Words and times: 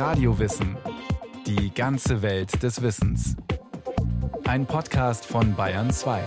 Radiowissen. 0.00 0.78
Die 1.44 1.74
ganze 1.74 2.22
Welt 2.22 2.62
des 2.62 2.80
Wissens. 2.80 3.36
Ein 4.44 4.64
Podcast 4.64 5.26
von 5.26 5.54
Bayern 5.54 5.92
2. 5.92 6.24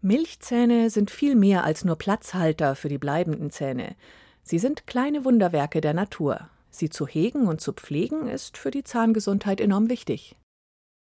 Milchzähne 0.00 0.90
sind 0.90 1.12
viel 1.12 1.36
mehr 1.36 1.62
als 1.62 1.84
nur 1.84 1.94
Platzhalter 1.94 2.74
für 2.74 2.88
die 2.88 2.98
bleibenden 2.98 3.52
Zähne. 3.52 3.94
Sie 4.42 4.58
sind 4.58 4.88
kleine 4.88 5.24
Wunderwerke 5.24 5.80
der 5.80 5.94
Natur. 5.94 6.50
Sie 6.70 6.90
zu 6.90 7.06
hegen 7.06 7.46
und 7.46 7.60
zu 7.60 7.72
pflegen 7.72 8.26
ist 8.26 8.58
für 8.58 8.72
die 8.72 8.82
Zahngesundheit 8.82 9.60
enorm 9.60 9.88
wichtig. 9.88 10.34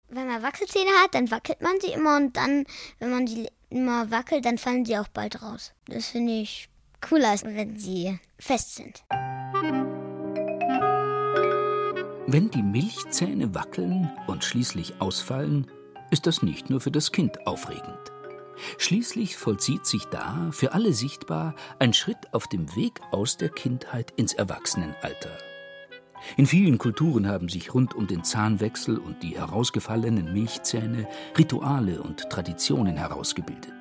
Wenn 0.09 0.27
man 0.27 0.43
Wackelzähne 0.43 0.91
hat, 1.03 1.15
dann 1.15 1.31
wackelt 1.31 1.61
man 1.61 1.79
sie 1.81 1.91
immer 1.91 2.17
und 2.17 2.37
dann, 2.37 2.65
wenn 2.99 3.09
man 3.09 3.25
sie 3.25 3.49
immer 3.71 4.11
wackelt, 4.11 4.45
dann 4.45 4.59
fallen 4.59 4.85
sie 4.85 4.95
auch 4.95 5.07
bald 5.07 5.41
raus. 5.41 5.73
Das 5.87 6.05
finde 6.05 6.33
ich 6.33 6.69
cooler, 7.01 7.29
als 7.29 7.43
wenn 7.43 7.77
sie 7.77 8.19
fest 8.39 8.75
sind. 8.75 9.03
Wenn 12.29 12.51
die 12.51 12.63
Milchzähne 12.63 13.55
wackeln 13.55 14.11
und 14.27 14.43
schließlich 14.43 14.99
ausfallen, 14.99 15.67
ist 16.11 16.27
das 16.27 16.43
nicht 16.43 16.69
nur 16.69 16.81
für 16.81 16.91
das 16.91 17.11
Kind 17.11 17.47
aufregend. 17.47 18.11
Schließlich 18.77 19.37
vollzieht 19.37 19.85
sich 19.85 20.05
da 20.05 20.49
für 20.51 20.73
alle 20.73 20.93
sichtbar 20.93 21.55
ein 21.79 21.93
Schritt 21.93 22.33
auf 22.33 22.47
dem 22.47 22.75
Weg 22.75 23.01
aus 23.11 23.37
der 23.37 23.49
Kindheit 23.49 24.11
ins 24.17 24.33
Erwachsenenalter. 24.33 25.37
In 26.35 26.47
vielen 26.47 26.77
Kulturen 26.77 27.27
haben 27.27 27.47
sich 27.47 27.73
rund 27.73 27.93
um 27.93 28.07
den 28.07 28.23
Zahnwechsel 28.23 28.97
und 28.97 29.21
die 29.23 29.37
herausgefallenen 29.37 30.33
Milchzähne 30.33 31.07
Rituale 31.37 32.01
und 32.01 32.29
Traditionen 32.29 32.97
herausgebildet. 32.97 33.73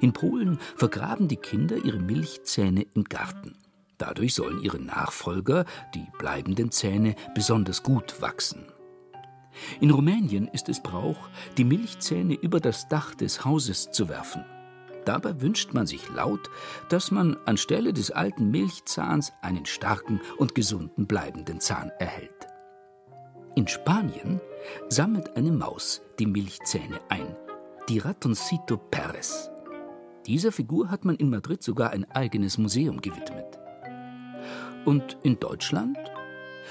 In 0.00 0.12
Polen 0.12 0.58
vergraben 0.76 1.28
die 1.28 1.36
Kinder 1.36 1.76
ihre 1.76 1.98
Milchzähne 1.98 2.86
im 2.94 3.04
Garten. 3.04 3.56
Dadurch 3.98 4.34
sollen 4.34 4.60
ihre 4.60 4.78
Nachfolger, 4.78 5.64
die 5.94 6.06
bleibenden 6.18 6.70
Zähne, 6.70 7.14
besonders 7.34 7.82
gut 7.82 8.20
wachsen. 8.20 8.66
In 9.80 9.90
Rumänien 9.90 10.48
ist 10.48 10.68
es 10.68 10.82
Brauch, 10.82 11.28
die 11.56 11.64
Milchzähne 11.64 12.34
über 12.34 12.60
das 12.60 12.88
Dach 12.88 13.14
des 13.14 13.44
Hauses 13.44 13.90
zu 13.90 14.08
werfen. 14.08 14.44
Dabei 15.06 15.40
wünscht 15.40 15.72
man 15.72 15.86
sich 15.86 16.08
laut, 16.10 16.50
dass 16.88 17.10
man 17.10 17.36
anstelle 17.46 17.92
des 17.92 18.10
alten 18.10 18.50
Milchzahns 18.50 19.32
einen 19.40 19.64
starken 19.64 20.20
und 20.36 20.54
gesunden 20.54 21.06
bleibenden 21.06 21.60
Zahn 21.60 21.90
erhält. 21.98 22.32
In 23.54 23.68
Spanien 23.68 24.40
sammelt 24.88 25.36
eine 25.36 25.52
Maus 25.52 26.02
die 26.18 26.26
Milchzähne 26.26 27.00
ein, 27.08 27.36
die 27.88 28.00
Ratoncito 28.00 28.76
Perez. 28.76 29.48
Dieser 30.26 30.50
Figur 30.50 30.90
hat 30.90 31.04
man 31.04 31.14
in 31.16 31.30
Madrid 31.30 31.62
sogar 31.62 31.90
ein 31.90 32.10
eigenes 32.10 32.58
Museum 32.58 33.00
gewidmet. 33.00 33.58
Und 34.84 35.16
in 35.22 35.38
Deutschland 35.38 35.96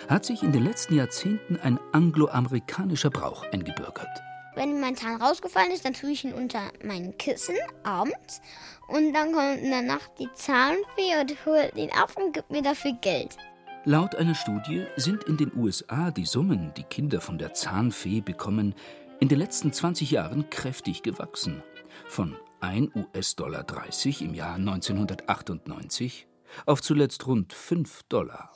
hat 0.09 0.25
sich 0.25 0.43
in 0.43 0.51
den 0.51 0.63
letzten 0.63 0.95
Jahrzehnten 0.95 1.57
ein 1.57 1.79
angloamerikanischer 1.93 3.09
Brauch 3.09 3.45
eingebürgert. 3.53 4.09
Wenn 4.55 4.81
mein 4.81 4.95
Zahn 4.95 5.21
rausgefallen 5.21 5.71
ist, 5.71 5.85
dann 5.85 5.93
tue 5.93 6.11
ich 6.11 6.25
ihn 6.25 6.33
unter 6.33 6.59
mein 6.83 7.17
Kissen 7.17 7.55
abends 7.83 8.41
und 8.87 9.13
dann 9.13 9.31
kommt 9.31 9.61
in 9.61 9.69
der 9.69 9.81
Nacht 9.81 10.11
die 10.19 10.29
Zahnfee 10.33 11.19
und 11.19 11.45
holt 11.45 11.75
ihn 11.75 11.91
ab 11.91 12.11
und 12.17 12.33
gibt 12.33 12.51
mir 12.51 12.61
dafür 12.61 12.93
Geld. 13.01 13.37
Laut 13.85 14.15
einer 14.15 14.35
Studie 14.35 14.85
sind 14.97 15.23
in 15.25 15.37
den 15.37 15.51
USA 15.55 16.11
die 16.11 16.25
Summen, 16.25 16.73
die 16.75 16.83
Kinder 16.83 17.21
von 17.21 17.37
der 17.37 17.53
Zahnfee 17.53 18.19
bekommen, 18.19 18.75
in 19.19 19.29
den 19.29 19.39
letzten 19.39 19.71
20 19.71 20.11
Jahren 20.11 20.49
kräftig 20.49 21.03
gewachsen. 21.03 21.63
Von 22.07 22.35
1 22.65 22.95
US-Dollar 22.95 23.63
30 23.63 24.23
im 24.23 24.33
Jahr 24.33 24.55
1998 24.55 26.27
auf 26.65 26.81
zuletzt 26.81 27.27
rund 27.27 27.53
5 27.53 28.03
Dollar. 28.09 28.51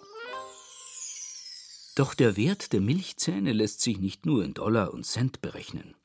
Doch 1.95 2.15
der 2.15 2.35
Wert 2.35 2.73
der 2.73 2.81
Milchzähne 2.81 3.53
lässt 3.53 3.81
sich 3.81 3.99
nicht 3.99 4.25
nur 4.25 4.43
in 4.43 4.55
Dollar 4.55 4.93
und 4.93 5.05
Cent 5.05 5.41
berechnen. 5.41 5.95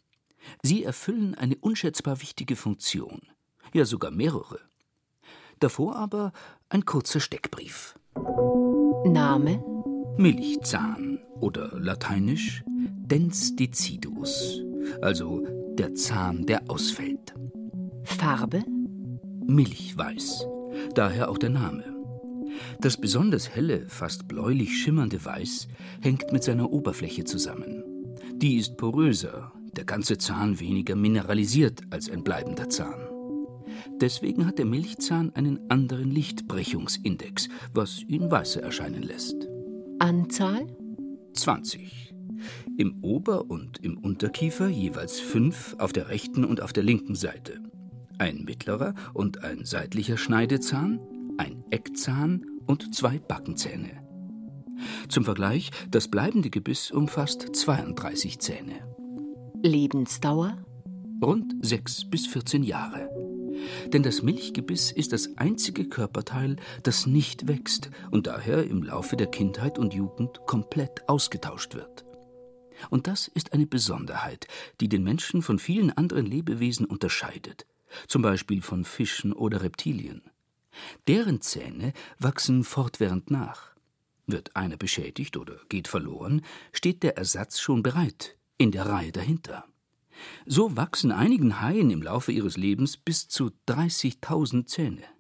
Sie 0.63 0.85
erfüllen 0.85 1.35
eine 1.35 1.57
unschätzbar 1.57 2.21
wichtige 2.21 2.57
Funktion, 2.57 3.23
ja 3.73 3.87
sogar 3.87 4.11
mehrere. 4.11 4.61
Davor 5.61 5.97
aber 5.97 6.33
ein 6.69 6.85
kurzer 6.85 7.21
Steckbrief. 7.21 7.99
Name? 9.07 9.65
Milchzahn 10.19 11.21
oder 11.41 11.71
lateinisch 11.81 12.63
dens 12.67 13.57
decidus, 13.57 14.61
also 15.01 15.47
der 15.79 15.95
Zahn, 15.95 16.45
der 16.45 16.69
ausfällt. 16.69 17.35
Farbe? 18.05 18.63
Milchweiß, 19.47 20.47
daher 20.95 21.29
auch 21.29 21.39
der 21.39 21.51
Name. 21.51 21.85
Das 22.81 22.97
besonders 22.97 23.49
helle, 23.51 23.89
fast 23.89 24.29
bläulich 24.29 24.79
schimmernde 24.79 25.25
Weiß 25.25 25.69
hängt 26.01 26.33
mit 26.33 26.45
seiner 26.45 26.71
Oberfläche 26.71 27.25
zusammen. 27.25 27.83
Die 28.37 28.57
ist 28.57 28.77
poröser, 28.77 29.53
der 29.77 29.85
ganze 29.85 30.19
Zahn 30.19 30.61
weniger 30.61 30.95
mineralisiert 30.95 31.83
als 31.91 32.11
ein 32.11 32.23
bleibender 32.23 32.69
Zahn. 32.69 33.09
Deswegen 34.01 34.47
hat 34.47 34.59
der 34.59 34.67
Milchzahn 34.67 35.35
einen 35.35 35.59
anderen 35.71 36.11
Lichtbrechungsindex, 36.11 37.49
was 37.73 38.03
ihn 38.03 38.31
weißer 38.31 38.63
erscheinen 38.63 39.03
lässt. 39.03 39.49
Anzahl? 39.99 40.67
20. 41.33 42.15
Im 42.77 43.03
Ober- 43.03 43.51
und 43.51 43.83
im 43.83 43.99
Unterkiefer 43.99 44.69
jeweils 44.69 45.21
fünf 45.21 45.75
auf 45.79 45.93
der 45.93 46.09
rechten 46.09 46.45
und 46.45 46.61
auf 46.61 46.73
der 46.73 46.83
linken 46.83 47.15
Seite. 47.15 47.61
Ein 48.19 48.45
mittlerer 48.45 48.95
und 49.13 49.43
ein 49.43 49.65
seitlicher 49.65 50.17
Schneidezahn, 50.17 51.01
ein 51.39 51.65
Eckzahn 51.71 52.47
und 52.67 52.95
zwei 52.95 53.19
Backenzähne. 53.19 54.03
Zum 55.09 55.25
Vergleich, 55.25 55.71
das 55.91 56.09
bleibende 56.09 56.51
Gebiss 56.51 56.91
umfasst 56.91 57.55
32 57.55 58.39
Zähne. 58.39 58.95
Lebensdauer? 59.63 60.65
Rund 61.23 61.55
6 61.61 62.11
bis 62.11 62.27
14 62.27 62.63
Jahre. 62.63 63.09
Denn 63.93 64.03
das 64.03 64.23
Milchgebiss 64.23 64.93
ist 64.93 65.13
das 65.13 65.37
einzige 65.37 65.89
Körperteil, 65.89 66.57
das 66.83 67.07
nicht 67.07 67.49
wächst 67.49 67.91
und 68.11 68.27
daher 68.27 68.65
im 68.65 68.83
Laufe 68.83 69.17
der 69.17 69.29
Kindheit 69.29 69.79
und 69.79 69.95
Jugend 69.95 70.41
komplett 70.47 71.09
ausgetauscht 71.09 71.75
wird. 71.75 72.05
Und 72.91 73.07
das 73.07 73.29
ist 73.29 73.53
eine 73.53 73.67
Besonderheit, 73.67 74.47
die 74.81 74.89
den 74.89 75.05
Menschen 75.05 75.43
von 75.43 75.59
vielen 75.59 75.91
anderen 75.91 76.27
Lebewesen 76.27 76.87
unterscheidet, 76.87 77.67
zum 78.07 78.23
Beispiel 78.23 78.63
von 78.63 78.85
Fischen 78.85 79.33
oder 79.33 79.63
Reptilien. 79.63 80.23
Deren 81.07 81.41
Zähne 81.41 81.93
wachsen 82.19 82.65
fortwährend 82.65 83.31
nach. 83.31 83.75
Wird 84.27 84.57
einer 84.57 84.77
beschädigt 84.77 85.37
oder 85.37 85.57
geht 85.69 85.89
verloren, 85.89 86.43
steht 86.73 87.03
der 87.03 87.17
Ersatz 87.17 87.61
schon 87.61 87.83
bereit, 87.83 88.37
in 88.59 88.71
der 88.71 88.87
Reihe 88.87 89.13
dahinter. 89.13 89.65
So 90.47 90.77
wachsen 90.77 91.13
einigen 91.13 91.61
Haien 91.61 91.91
im 91.91 92.03
Laufe 92.03 92.33
ihres 92.33 92.57
Lebens 92.57 92.97
bis 92.97 93.29
zu 93.29 93.51
30.000 93.69 94.67
Zähne. 94.67 95.14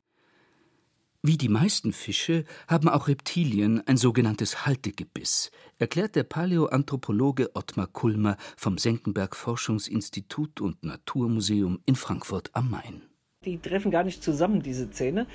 Wie 1.26 1.38
die 1.38 1.48
meisten 1.48 1.94
Fische 1.94 2.44
haben 2.68 2.86
auch 2.86 3.08
Reptilien 3.08 3.82
ein 3.86 3.96
sogenanntes 3.96 4.66
Haltegebiss, 4.66 5.50
erklärt 5.78 6.16
der 6.16 6.24
Paläoanthropologe 6.24 7.48
Ottmar 7.54 7.86
Kulmer 7.86 8.36
vom 8.58 8.76
Senckenberg 8.76 9.34
Forschungsinstitut 9.34 10.60
und 10.60 10.84
Naturmuseum 10.84 11.80
in 11.86 11.96
Frankfurt 11.96 12.50
am 12.52 12.70
Main. 12.70 13.00
Die 13.46 13.56
treffen 13.56 13.90
gar 13.90 14.04
nicht 14.04 14.22
zusammen, 14.22 14.60
diese 14.60 14.90
Zähne, 14.90 15.26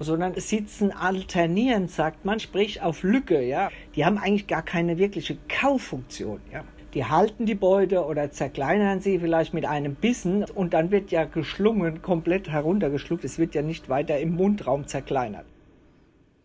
sondern 0.00 0.34
sitzen 0.34 0.90
alternierend, 0.90 1.92
sagt 1.92 2.24
man, 2.24 2.40
sprich 2.40 2.82
auf 2.82 3.04
Lücke. 3.04 3.40
Ja. 3.40 3.70
Die 3.94 4.04
haben 4.04 4.18
eigentlich 4.18 4.48
gar 4.48 4.62
keine 4.62 4.98
wirkliche 4.98 5.38
Kaufunktion. 5.46 6.40
Ja. 6.52 6.64
Die 6.96 7.04
halten 7.04 7.44
die 7.44 7.54
Beute 7.54 8.06
oder 8.06 8.30
zerkleinern 8.30 9.02
sie 9.02 9.18
vielleicht 9.18 9.52
mit 9.52 9.66
einem 9.66 9.96
Bissen 9.96 10.44
und 10.44 10.72
dann 10.72 10.90
wird 10.90 11.10
ja 11.10 11.26
geschlungen, 11.26 12.00
komplett 12.00 12.48
heruntergeschluckt. 12.48 13.22
Es 13.22 13.38
wird 13.38 13.54
ja 13.54 13.60
nicht 13.60 13.90
weiter 13.90 14.18
im 14.18 14.34
Mundraum 14.34 14.86
zerkleinert. 14.86 15.44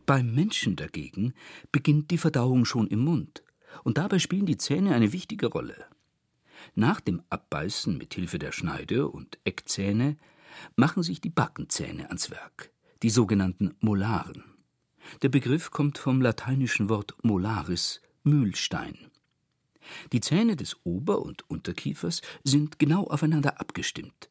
Beim 0.05 0.35
Menschen 0.35 0.75
dagegen 0.75 1.33
beginnt 1.71 2.11
die 2.11 2.17
Verdauung 2.17 2.65
schon 2.65 2.87
im 2.87 2.99
Mund. 2.99 3.45
Und 3.85 3.97
dabei 3.97 4.19
spielen 4.19 4.45
die 4.45 4.57
Zähne 4.57 4.93
eine 4.93 5.13
wichtige 5.13 5.47
Rolle. 5.47 5.85
Nach 6.75 6.99
dem 6.99 7.21
Abbeißen 7.29 7.97
mit 7.97 8.13
Hilfe 8.13 8.37
der 8.37 8.51
Schneide- 8.51 9.07
und 9.07 9.39
Eckzähne 9.45 10.17
machen 10.75 11.01
sich 11.01 11.21
die 11.21 11.29
Backenzähne 11.29 12.07
ans 12.07 12.29
Werk, 12.29 12.73
die 13.03 13.09
sogenannten 13.09 13.75
Molaren. 13.79 14.43
Der 15.21 15.29
Begriff 15.29 15.71
kommt 15.71 15.97
vom 15.97 16.21
lateinischen 16.21 16.89
Wort 16.89 17.15
molaris, 17.23 18.01
Mühlstein. 18.23 19.10
Die 20.11 20.21
Zähne 20.21 20.55
des 20.55 20.77
Ober- 20.83 21.21
und 21.21 21.49
Unterkiefers 21.49 22.21
sind 22.43 22.79
genau 22.79 23.05
aufeinander 23.05 23.59
abgestimmt. 23.59 24.29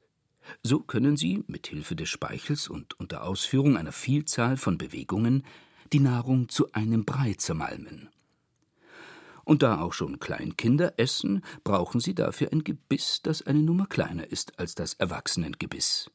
So 0.62 0.80
können 0.80 1.16
sie, 1.16 1.44
mit 1.46 1.66
Hilfe 1.66 1.96
des 1.96 2.08
Speichels 2.08 2.68
und 2.68 2.98
unter 2.98 3.24
Ausführung 3.24 3.76
einer 3.76 3.92
Vielzahl 3.92 4.56
von 4.56 4.78
Bewegungen, 4.78 5.44
die 5.92 6.00
Nahrung 6.00 6.48
zu 6.48 6.72
einem 6.72 7.04
Brei 7.04 7.34
zermalmen. 7.34 8.08
Und 9.44 9.62
da 9.62 9.80
auch 9.80 9.92
schon 9.92 10.20
Kleinkinder 10.20 10.94
essen, 10.96 11.42
brauchen 11.64 12.00
sie 12.00 12.14
dafür 12.14 12.52
ein 12.52 12.62
Gebiss, 12.62 13.20
das 13.22 13.42
eine 13.42 13.62
Nummer 13.62 13.86
kleiner 13.86 14.30
ist 14.30 14.58
als 14.58 14.74
das 14.74 14.94
Erwachsenengebiss. 14.94 16.10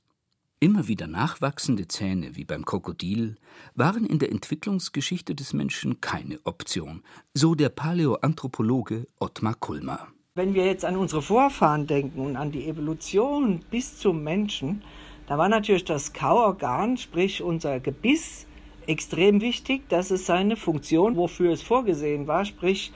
Immer 0.62 0.88
wieder 0.88 1.08
nachwachsende 1.08 1.88
Zähne 1.90 2.38
wie 2.38 2.46
beim 2.46 2.64
Krokodil 2.64 3.36
waren 3.76 4.06
in 4.06 4.20
der 4.20 4.32
Entwicklungsgeschichte 4.32 5.36
des 5.36 5.52
Menschen 5.52 6.00
keine 6.00 6.40
Option, 6.46 7.04
so 7.34 7.56
der 7.56 7.68
Paläoanthropologe 7.68 9.06
Ottmar 9.20 9.56
Kulmer. 9.56 10.08
Wenn 10.34 10.54
wir 10.54 10.66
jetzt 10.66 10.86
an 10.86 10.96
unsere 10.96 11.22
Vorfahren 11.22 11.88
denken 11.88 12.22
und 12.22 12.38
an 12.38 12.52
die 12.52 12.70
Evolution 12.70 13.66
bis 13.70 13.98
zum 13.98 14.24
Menschen, 14.24 14.82
da 15.28 15.38
war 15.38 15.50
natürlich 15.50 15.84
das 15.84 16.14
Kauorgan, 16.14 16.96
sprich 16.96 17.42
unser 17.42 17.82
Gebiss, 17.82 18.48
extrem 18.88 19.42
wichtig, 19.42 19.90
dass 19.90 20.10
es 20.10 20.26
seine 20.26 20.56
Funktion, 20.56 21.18
wofür 21.18 21.52
es 21.52 21.62
vorgesehen 21.64 22.28
war, 22.28 22.46
sprich 22.46 22.94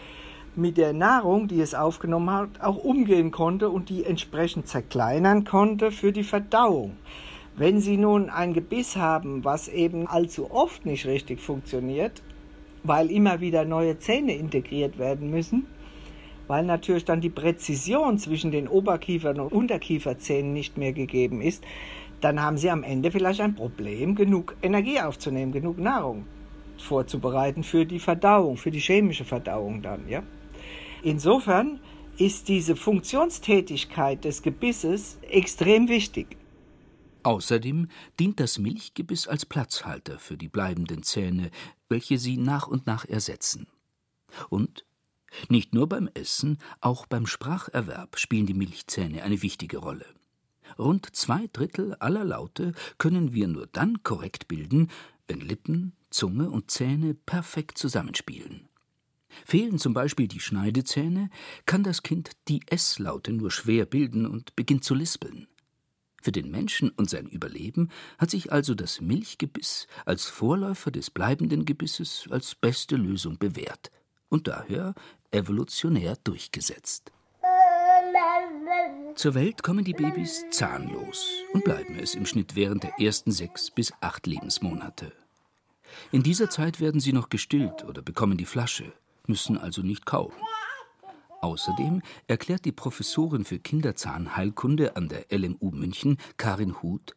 mit 0.55 0.77
der 0.77 0.93
Nahrung, 0.93 1.49
die 1.49 1.59
es 1.59 1.75
aufgenommen 1.75 2.31
hat, 2.31 2.61
auch 2.61 2.77
umgehen 2.77 3.31
konnte 3.31 3.69
und 3.69 3.89
die 3.89 4.05
entsprechend 4.05 4.67
zerkleinern 4.67 5.43
konnte 5.43 5.91
für 5.91 6.13
die 6.13 6.23
Verdauung. 6.23 6.95
Wenn 7.59 7.81
Sie 7.81 7.97
nun 7.97 8.29
ein 8.29 8.53
Gebiss 8.53 8.95
haben, 8.95 9.43
was 9.43 9.67
eben 9.67 10.07
allzu 10.07 10.49
oft 10.49 10.85
nicht 10.85 11.05
richtig 11.05 11.41
funktioniert, 11.41 12.23
weil 12.83 13.11
immer 13.11 13.41
wieder 13.41 13.65
neue 13.65 13.99
Zähne 13.99 14.33
integriert 14.33 14.97
werden 14.97 15.29
müssen, 15.29 15.67
weil 16.47 16.63
natürlich 16.63 17.03
dann 17.03 17.19
die 17.19 17.29
Präzision 17.29 18.17
zwischen 18.17 18.51
den 18.51 18.69
Oberkiefern 18.69 19.41
und 19.41 19.51
Unterkieferzähnen 19.51 20.53
nicht 20.53 20.77
mehr 20.77 20.93
gegeben 20.93 21.41
ist, 21.41 21.61
dann 22.21 22.41
haben 22.41 22.57
Sie 22.57 22.69
am 22.69 22.81
Ende 22.81 23.11
vielleicht 23.11 23.41
ein 23.41 23.55
Problem, 23.55 24.15
genug 24.15 24.55
Energie 24.61 25.01
aufzunehmen, 25.01 25.51
genug 25.51 25.79
Nahrung 25.79 26.23
vorzubereiten 26.77 27.63
für 27.63 27.85
die 27.85 27.99
Verdauung, 27.99 28.55
für 28.55 28.71
die 28.71 28.79
chemische 28.79 29.25
Verdauung 29.25 29.81
dann, 29.81 30.07
ja. 30.07 30.23
Insofern 31.03 31.81
ist 32.17 32.47
diese 32.47 32.77
Funktionstätigkeit 32.77 34.23
des 34.23 34.43
Gebisses 34.43 35.19
extrem 35.29 35.89
wichtig. 35.89 36.38
Außerdem 37.23 37.87
dient 38.19 38.39
das 38.39 38.59
Milchgebiss 38.59 39.27
als 39.27 39.45
Platzhalter 39.45 40.19
für 40.19 40.37
die 40.37 40.47
bleibenden 40.47 41.03
Zähne, 41.03 41.51
welche 41.89 42.17
sie 42.17 42.37
nach 42.37 42.67
und 42.67 42.87
nach 42.87 43.05
ersetzen. 43.05 43.67
Und 44.49 44.85
nicht 45.49 45.73
nur 45.73 45.87
beim 45.87 46.09
Essen, 46.13 46.57
auch 46.81 47.05
beim 47.05 47.27
Spracherwerb 47.27 48.17
spielen 48.17 48.45
die 48.45 48.53
Milchzähne 48.53 49.23
eine 49.23 49.41
wichtige 49.41 49.77
Rolle. 49.77 50.05
Rund 50.77 51.15
zwei 51.15 51.47
Drittel 51.51 51.95
aller 51.95 52.23
Laute 52.23 52.73
können 52.97 53.33
wir 53.33 53.47
nur 53.47 53.67
dann 53.67 54.03
korrekt 54.03 54.47
bilden, 54.47 54.89
wenn 55.27 55.41
Lippen, 55.41 55.93
Zunge 56.09 56.49
und 56.49 56.71
Zähne 56.71 57.13
perfekt 57.13 57.77
zusammenspielen. 57.77 58.69
Fehlen 59.45 59.77
zum 59.77 59.93
Beispiel 59.93 60.27
die 60.27 60.39
Schneidezähne, 60.39 61.29
kann 61.65 61.83
das 61.83 62.01
Kind 62.01 62.31
die 62.47 62.61
S-Laute 62.67 63.31
nur 63.31 63.51
schwer 63.51 63.85
bilden 63.85 64.25
und 64.25 64.55
beginnt 64.55 64.83
zu 64.83 64.95
lispeln. 64.95 65.47
Für 66.21 66.31
den 66.31 66.51
Menschen 66.51 66.89
und 66.89 67.09
sein 67.09 67.27
Überleben 67.27 67.89
hat 68.17 68.29
sich 68.29 68.51
also 68.51 68.75
das 68.75 69.01
Milchgebiss 69.01 69.87
als 70.05 70.25
Vorläufer 70.25 70.91
des 70.91 71.09
bleibenden 71.09 71.65
Gebisses 71.65 72.27
als 72.29 72.55
beste 72.55 72.95
Lösung 72.95 73.37
bewährt 73.37 73.91
und 74.29 74.47
daher 74.47 74.93
evolutionär 75.31 76.17
durchgesetzt. 76.23 77.11
Zur 79.15 79.33
Welt 79.33 79.63
kommen 79.63 79.83
die 79.83 79.93
Babys 79.93 80.45
zahnlos 80.51 81.29
und 81.53 81.63
bleiben 81.63 81.97
es 81.99 82.15
im 82.15 82.25
Schnitt 82.25 82.55
während 82.55 82.83
der 82.83 82.99
ersten 82.99 83.31
sechs 83.31 83.71
bis 83.71 83.91
acht 84.01 84.27
Lebensmonate. 84.27 85.11
In 86.11 86.23
dieser 86.23 86.49
Zeit 86.49 86.79
werden 86.79 87.01
sie 87.01 87.13
noch 87.13 87.29
gestillt 87.29 87.83
oder 87.83 88.01
bekommen 88.01 88.37
die 88.37 88.45
Flasche 88.45 88.93
müssen 89.29 89.57
also 89.57 89.81
nicht 89.81 90.05
kauen. 90.05 90.33
Außerdem 91.41 92.01
erklärt 92.27 92.65
die 92.65 92.71
Professorin 92.71 93.45
für 93.45 93.59
Kinderzahnheilkunde 93.59 94.95
an 94.95 95.07
der 95.07 95.25
LMU 95.31 95.71
München, 95.71 96.17
Karin 96.37 96.81
Huth, 96.81 97.15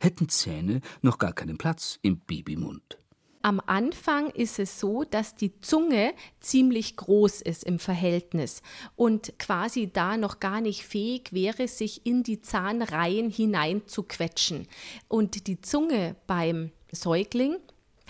hätten 0.00 0.28
Zähne 0.28 0.80
noch 1.02 1.18
gar 1.18 1.32
keinen 1.32 1.56
Platz 1.56 1.98
im 2.02 2.18
Babymund. 2.18 2.98
Am 3.42 3.58
Anfang 3.64 4.28
ist 4.30 4.58
es 4.58 4.78
so, 4.78 5.04
dass 5.04 5.34
die 5.34 5.58
Zunge 5.60 6.12
ziemlich 6.40 6.96
groß 6.96 7.40
ist 7.40 7.64
im 7.64 7.78
Verhältnis 7.78 8.60
und 8.96 9.38
quasi 9.38 9.90
da 9.90 10.18
noch 10.18 10.40
gar 10.40 10.60
nicht 10.60 10.84
fähig 10.84 11.32
wäre, 11.32 11.66
sich 11.66 12.04
in 12.04 12.22
die 12.22 12.42
Zahnreihen 12.42 13.30
hinein 13.30 13.86
zu 13.86 14.02
quetschen. 14.02 14.68
Und 15.08 15.46
die 15.46 15.62
Zunge 15.62 16.16
beim 16.26 16.70
Säugling 16.92 17.56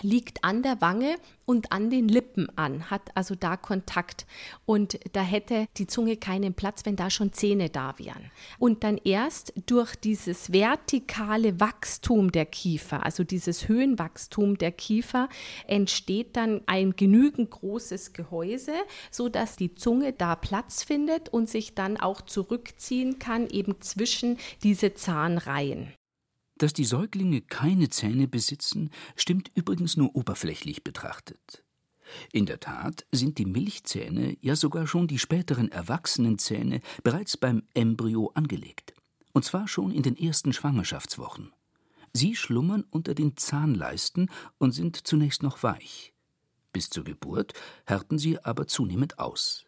liegt 0.03 0.43
an 0.43 0.63
der 0.63 0.81
Wange 0.81 1.15
und 1.45 1.71
an 1.71 1.89
den 1.89 2.07
Lippen 2.07 2.47
an, 2.57 2.89
hat 2.89 3.15
also 3.15 3.35
da 3.35 3.57
Kontakt. 3.57 4.25
Und 4.65 4.99
da 5.13 5.21
hätte 5.21 5.67
die 5.77 5.87
Zunge 5.87 6.17
keinen 6.17 6.53
Platz, 6.53 6.85
wenn 6.85 6.95
da 6.95 7.09
schon 7.09 7.33
Zähne 7.33 7.69
da 7.69 7.97
wären. 7.97 8.31
Und 8.57 8.83
dann 8.83 8.97
erst 9.03 9.53
durch 9.65 9.95
dieses 9.95 10.53
vertikale 10.53 11.59
Wachstum 11.59 12.31
der 12.31 12.45
Kiefer, 12.45 13.05
also 13.05 13.23
dieses 13.23 13.67
Höhenwachstum 13.67 14.57
der 14.57 14.71
Kiefer, 14.71 15.27
entsteht 15.67 16.37
dann 16.37 16.61
ein 16.67 16.95
genügend 16.95 17.51
großes 17.51 18.13
Gehäuse, 18.13 18.73
sodass 19.09 19.55
die 19.55 19.75
Zunge 19.75 20.13
da 20.13 20.35
Platz 20.35 20.83
findet 20.83 21.29
und 21.29 21.49
sich 21.49 21.75
dann 21.75 21.97
auch 21.97 22.21
zurückziehen 22.21 23.19
kann, 23.19 23.47
eben 23.49 23.81
zwischen 23.81 24.37
diese 24.63 24.93
Zahnreihen. 24.93 25.93
Dass 26.61 26.73
die 26.73 26.85
Säuglinge 26.85 27.41
keine 27.41 27.89
Zähne 27.89 28.27
besitzen, 28.27 28.91
stimmt 29.15 29.49
übrigens 29.55 29.97
nur 29.97 30.15
oberflächlich 30.15 30.83
betrachtet. 30.83 31.63
In 32.31 32.45
der 32.45 32.59
Tat 32.59 33.07
sind 33.11 33.39
die 33.39 33.47
Milchzähne, 33.47 34.37
ja 34.41 34.55
sogar 34.55 34.85
schon 34.85 35.07
die 35.07 35.17
späteren 35.17 35.71
Erwachsenenzähne, 35.71 36.81
bereits 37.03 37.35
beim 37.35 37.63
Embryo 37.73 38.29
angelegt. 38.35 38.93
Und 39.33 39.43
zwar 39.43 39.67
schon 39.67 39.91
in 39.91 40.03
den 40.03 40.15
ersten 40.15 40.53
Schwangerschaftswochen. 40.53 41.51
Sie 42.13 42.35
schlummern 42.35 42.85
unter 42.91 43.15
den 43.15 43.37
Zahnleisten 43.37 44.29
und 44.59 44.73
sind 44.73 45.07
zunächst 45.07 45.41
noch 45.41 45.63
weich. 45.63 46.13
Bis 46.73 46.91
zur 46.91 47.05
Geburt 47.05 47.55
härten 47.87 48.19
sie 48.19 48.37
aber 48.37 48.67
zunehmend 48.67 49.17
aus. 49.17 49.65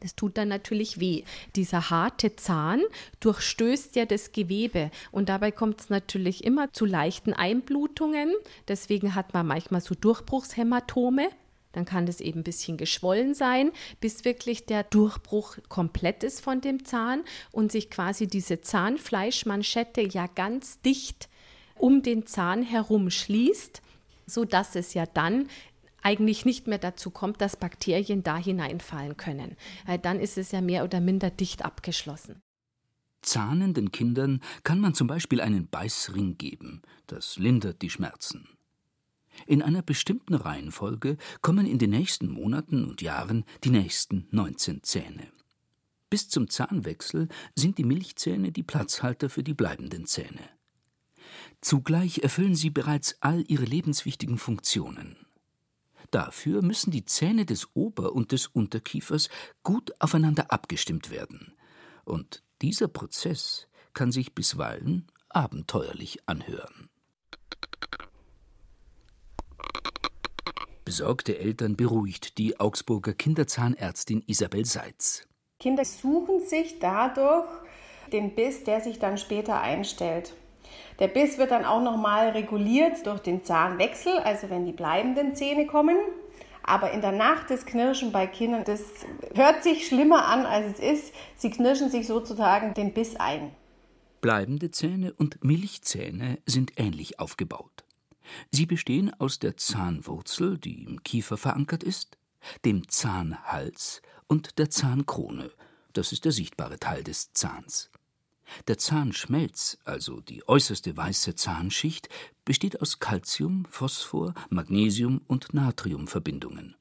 Das 0.00 0.14
tut 0.14 0.38
dann 0.38 0.48
natürlich 0.48 1.00
weh. 1.00 1.24
Dieser 1.56 1.90
harte 1.90 2.36
Zahn 2.36 2.82
durchstößt 3.20 3.96
ja 3.96 4.06
das 4.06 4.32
Gewebe 4.32 4.90
und 5.10 5.28
dabei 5.28 5.50
kommt 5.50 5.80
es 5.80 5.90
natürlich 5.90 6.44
immer 6.44 6.72
zu 6.72 6.84
leichten 6.84 7.32
Einblutungen. 7.32 8.32
Deswegen 8.68 9.14
hat 9.14 9.34
man 9.34 9.46
manchmal 9.46 9.80
so 9.80 9.94
Durchbruchshämatome. 9.94 11.28
Dann 11.72 11.84
kann 11.84 12.06
das 12.06 12.20
eben 12.20 12.40
ein 12.40 12.44
bisschen 12.44 12.76
geschwollen 12.76 13.34
sein, 13.34 13.72
bis 14.00 14.24
wirklich 14.24 14.64
der 14.66 14.84
Durchbruch 14.84 15.58
komplett 15.68 16.24
ist 16.24 16.40
von 16.40 16.60
dem 16.60 16.84
Zahn 16.84 17.24
und 17.52 17.72
sich 17.72 17.90
quasi 17.90 18.26
diese 18.26 18.62
Zahnfleischmanschette 18.62 20.00
ja 20.00 20.26
ganz 20.26 20.80
dicht 20.80 21.28
um 21.76 22.02
den 22.02 22.26
Zahn 22.26 22.62
herum 22.62 23.10
schließt, 23.10 23.82
sodass 24.26 24.74
es 24.76 24.94
ja 24.94 25.06
dann 25.06 25.48
eigentlich 26.02 26.44
nicht 26.44 26.66
mehr 26.66 26.78
dazu 26.78 27.10
kommt, 27.10 27.40
dass 27.40 27.56
Bakterien 27.56 28.22
da 28.22 28.36
hineinfallen 28.36 29.16
können. 29.16 29.56
Weil 29.86 29.98
dann 29.98 30.20
ist 30.20 30.38
es 30.38 30.52
ja 30.52 30.60
mehr 30.60 30.84
oder 30.84 31.00
minder 31.00 31.30
dicht 31.30 31.64
abgeschlossen. 31.64 32.40
Zahnenden 33.22 33.90
Kindern 33.90 34.40
kann 34.62 34.80
man 34.80 34.94
zum 34.94 35.06
Beispiel 35.06 35.40
einen 35.40 35.68
Beißring 35.68 36.38
geben, 36.38 36.82
das 37.06 37.36
lindert 37.36 37.82
die 37.82 37.90
Schmerzen. 37.90 38.48
In 39.46 39.62
einer 39.62 39.82
bestimmten 39.82 40.34
Reihenfolge 40.34 41.16
kommen 41.42 41.66
in 41.66 41.78
den 41.78 41.90
nächsten 41.90 42.28
Monaten 42.28 42.84
und 42.84 43.02
Jahren 43.02 43.44
die 43.64 43.70
nächsten 43.70 44.26
19 44.30 44.82
Zähne. 44.82 45.28
Bis 46.10 46.28
zum 46.28 46.48
Zahnwechsel 46.48 47.28
sind 47.54 47.78
die 47.78 47.84
Milchzähne 47.84 48.50
die 48.50 48.62
Platzhalter 48.62 49.28
für 49.28 49.42
die 49.42 49.54
bleibenden 49.54 50.06
Zähne. 50.06 50.48
Zugleich 51.60 52.20
erfüllen 52.20 52.54
sie 52.54 52.70
bereits 52.70 53.16
all 53.20 53.44
ihre 53.48 53.64
lebenswichtigen 53.64 54.38
Funktionen. 54.38 55.16
Dafür 56.10 56.62
müssen 56.62 56.90
die 56.90 57.04
Zähne 57.04 57.44
des 57.44 57.68
Ober- 57.74 58.12
und 58.12 58.32
des 58.32 58.46
Unterkiefers 58.46 59.28
gut 59.62 59.92
aufeinander 60.00 60.50
abgestimmt 60.50 61.10
werden. 61.10 61.52
Und 62.04 62.42
dieser 62.62 62.88
Prozess 62.88 63.68
kann 63.92 64.12
sich 64.12 64.34
bisweilen 64.34 65.06
abenteuerlich 65.28 66.20
anhören. 66.26 66.88
Besorgte 70.84 71.38
Eltern 71.38 71.76
beruhigt 71.76 72.38
die 72.38 72.58
Augsburger 72.58 73.12
Kinderzahnärztin 73.12 74.22
Isabel 74.26 74.64
Seitz. 74.64 75.26
Kinder 75.60 75.84
suchen 75.84 76.40
sich 76.46 76.78
dadurch 76.78 77.50
den 78.10 78.34
Biss, 78.34 78.64
der 78.64 78.80
sich 78.80 78.98
dann 78.98 79.18
später 79.18 79.60
einstellt. 79.60 80.32
Der 80.98 81.08
Biss 81.08 81.38
wird 81.38 81.50
dann 81.50 81.64
auch 81.64 81.82
nochmal 81.82 82.30
reguliert 82.30 83.06
durch 83.06 83.20
den 83.20 83.44
Zahnwechsel, 83.44 84.18
also 84.18 84.50
wenn 84.50 84.66
die 84.66 84.72
bleibenden 84.72 85.34
Zähne 85.34 85.66
kommen. 85.66 85.96
Aber 86.62 86.90
in 86.90 87.00
der 87.00 87.12
Nacht 87.12 87.50
das 87.50 87.64
Knirschen 87.64 88.12
bei 88.12 88.26
Kindern, 88.26 88.64
das 88.64 88.82
hört 89.34 89.62
sich 89.62 89.86
schlimmer 89.86 90.26
an, 90.26 90.44
als 90.44 90.78
es 90.78 90.80
ist. 90.80 91.14
Sie 91.36 91.50
knirschen 91.50 91.90
sich 91.90 92.06
sozusagen 92.06 92.74
den 92.74 92.92
Biss 92.92 93.16
ein. 93.16 93.52
Bleibende 94.20 94.70
Zähne 94.70 95.12
und 95.14 95.42
Milchzähne 95.44 96.38
sind 96.44 96.72
ähnlich 96.76 97.20
aufgebaut. 97.20 97.84
Sie 98.50 98.66
bestehen 98.66 99.12
aus 99.18 99.38
der 99.38 99.56
Zahnwurzel, 99.56 100.58
die 100.58 100.82
im 100.82 101.02
Kiefer 101.02 101.36
verankert 101.36 101.82
ist, 101.82 102.18
dem 102.64 102.88
Zahnhals 102.88 104.02
und 104.26 104.58
der 104.58 104.70
Zahnkrone. 104.70 105.50
Das 105.92 106.12
ist 106.12 106.24
der 106.24 106.32
sichtbare 106.32 106.78
Teil 106.78 107.02
des 107.02 107.32
Zahns. 107.32 107.90
Der 108.66 108.78
Zahnschmelz, 108.78 109.78
also 109.84 110.20
die 110.20 110.46
äußerste 110.48 110.96
weiße 110.96 111.34
Zahnschicht, 111.34 112.08
besteht 112.44 112.80
aus 112.80 112.98
Calcium, 112.98 113.66
Phosphor, 113.70 114.34
Magnesium 114.50 115.20
und 115.26 115.54
Natriumverbindungen. 115.54 116.76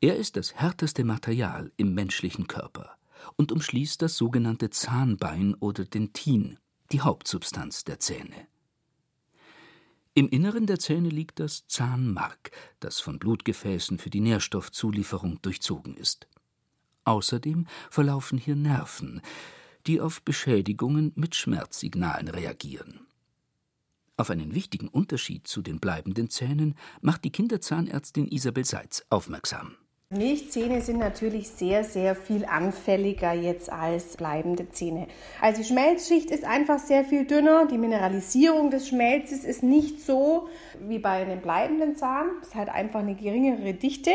Er 0.00 0.16
ist 0.16 0.36
das 0.36 0.54
härteste 0.54 1.04
Material 1.04 1.72
im 1.76 1.94
menschlichen 1.94 2.46
Körper 2.46 2.96
und 3.36 3.52
umschließt 3.52 4.00
das 4.00 4.16
sogenannte 4.16 4.70
Zahnbein 4.70 5.54
oder 5.54 5.84
Dentin, 5.84 6.58
die 6.92 7.02
Hauptsubstanz 7.02 7.84
der 7.84 8.00
Zähne. 8.00 8.46
Im 10.14 10.28
Inneren 10.28 10.66
der 10.66 10.78
Zähne 10.78 11.08
liegt 11.08 11.38
das 11.38 11.66
Zahnmark, 11.68 12.50
das 12.80 12.98
von 12.98 13.18
Blutgefäßen 13.18 13.98
für 13.98 14.10
die 14.10 14.20
Nährstoffzulieferung 14.20 15.40
durchzogen 15.42 15.96
ist. 15.96 16.26
Außerdem 17.04 17.66
verlaufen 17.90 18.36
hier 18.36 18.56
Nerven, 18.56 19.22
die 19.86 20.00
auf 20.00 20.22
Beschädigungen 20.22 21.12
mit 21.14 21.34
Schmerzsignalen 21.34 22.28
reagieren. 22.28 23.06
Auf 24.16 24.28
einen 24.28 24.54
wichtigen 24.54 24.88
Unterschied 24.88 25.46
zu 25.46 25.62
den 25.62 25.80
bleibenden 25.80 26.28
Zähnen 26.28 26.74
macht 27.00 27.24
die 27.24 27.32
Kinderzahnärztin 27.32 28.28
Isabel 28.28 28.66
Seitz 28.66 29.04
aufmerksam. 29.08 29.76
Milchzähne 30.12 30.82
sind 30.82 30.98
natürlich 30.98 31.48
sehr, 31.50 31.84
sehr 31.84 32.16
viel 32.16 32.44
anfälliger 32.44 33.32
jetzt 33.32 33.70
als 33.70 34.16
bleibende 34.16 34.68
Zähne. 34.68 35.06
Also 35.40 35.62
die 35.62 35.68
Schmelzschicht 35.68 36.32
ist 36.32 36.44
einfach 36.44 36.80
sehr 36.80 37.04
viel 37.04 37.26
dünner. 37.26 37.66
Die 37.66 37.78
Mineralisierung 37.78 38.70
des 38.70 38.88
Schmelzes 38.88 39.44
ist 39.44 39.62
nicht 39.62 40.00
so 40.00 40.48
wie 40.80 40.98
bei 40.98 41.22
einem 41.22 41.40
bleibenden 41.40 41.94
Zahn. 41.94 42.26
Es 42.42 42.56
hat 42.56 42.68
einfach 42.68 43.00
eine 43.00 43.14
geringere 43.14 43.72
Dichte. 43.72 44.10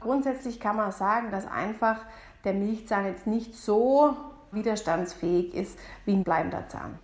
Grundsätzlich 0.00 0.60
kann 0.60 0.76
man 0.76 0.92
sagen, 0.92 1.30
dass 1.30 1.46
einfach 1.46 2.04
der 2.44 2.52
Milchzahn 2.52 3.06
jetzt 3.06 3.26
nicht 3.26 3.54
so 3.54 4.14
widerstandsfähig 4.52 5.54
ist 5.54 5.78
wie 6.04 6.12
ein 6.12 6.24
bleibender 6.24 6.68
Zahn. 6.68 6.98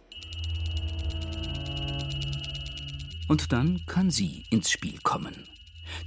Und 3.28 3.52
dann 3.52 3.82
kann 3.86 4.10
sie 4.10 4.44
ins 4.50 4.70
Spiel 4.70 4.98
kommen. 5.02 5.48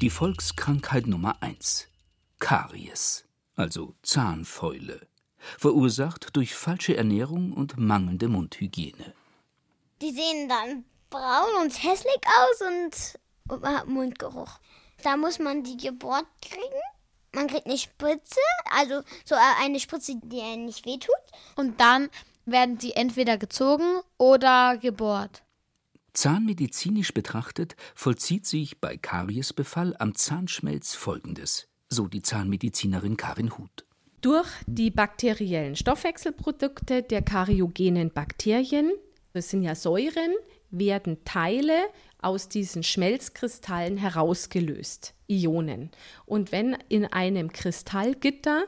Die 0.02 0.10
Volkskrankheit 0.10 1.08
Nummer 1.08 1.42
eins: 1.42 1.88
Karies, 2.40 3.26
also 3.56 3.96
Zahnfäule, 4.02 5.08
verursacht 5.58 6.36
durch 6.36 6.56
falsche 6.56 6.98
Ernährung 6.98 7.54
und 7.54 7.78
mangelnde 7.78 8.28
Mundhygiene. 8.28 9.14
Die 10.02 10.12
sehen 10.12 10.50
dann 10.50 10.86
braun 11.12 11.62
und 11.62 11.84
hässlich 11.84 12.22
aus 12.26 12.62
und 12.62 13.62
man 13.62 13.78
hat 13.78 13.88
Mundgeruch. 13.88 14.60
Da 15.04 15.18
muss 15.18 15.40
man 15.40 15.64
die 15.64 15.78
Geburt 15.78 16.26
kriegen 16.42 16.82
man 17.34 17.48
kriegt 17.48 17.66
eine 17.66 17.78
Spritze, 17.78 18.40
also 18.76 19.02
so 19.26 19.36
eine 19.62 19.80
Spritze, 19.80 20.16
die 20.24 20.42
einem 20.42 20.66
nicht 20.66 20.86
wehtut. 20.86 21.16
Und 21.56 21.80
dann 21.80 22.10
werden 22.46 22.80
sie 22.80 22.94
entweder 22.94 23.38
gezogen 23.38 24.02
oder 24.18 24.78
gebohrt. 24.78 25.44
Zahnmedizinisch 26.14 27.14
betrachtet 27.14 27.76
vollzieht 27.96 28.46
sich 28.46 28.82
bei 28.82 28.98
Kariesbefall 28.98 29.96
am 29.98 30.14
Zahnschmelz 30.14 30.94
folgendes, 30.94 31.70
so 31.90 32.08
die 32.08 32.22
Zahnmedizinerin 32.22 33.16
Karin 33.16 33.58
Huth. 33.58 33.86
Durch 34.20 34.50
die 34.68 34.92
bakteriellen 34.92 35.76
Stoffwechselprodukte 35.76 37.02
der 37.02 37.22
kariogenen 37.22 38.12
Bakterien, 38.12 38.92
das 39.34 39.50
sind 39.50 39.64
ja 39.64 39.74
Säuren, 39.74 40.34
werden 40.72 41.24
Teile 41.26 41.78
aus 42.22 42.50
diesen 42.50 42.84
Schmelzkristallen 42.84 43.98
herausgelöst, 43.98 45.14
Ionen. 45.28 45.92
Und 46.26 46.52
wenn 46.52 46.78
in 46.90 47.06
einem 47.06 47.52
Kristallgitter 47.52 48.64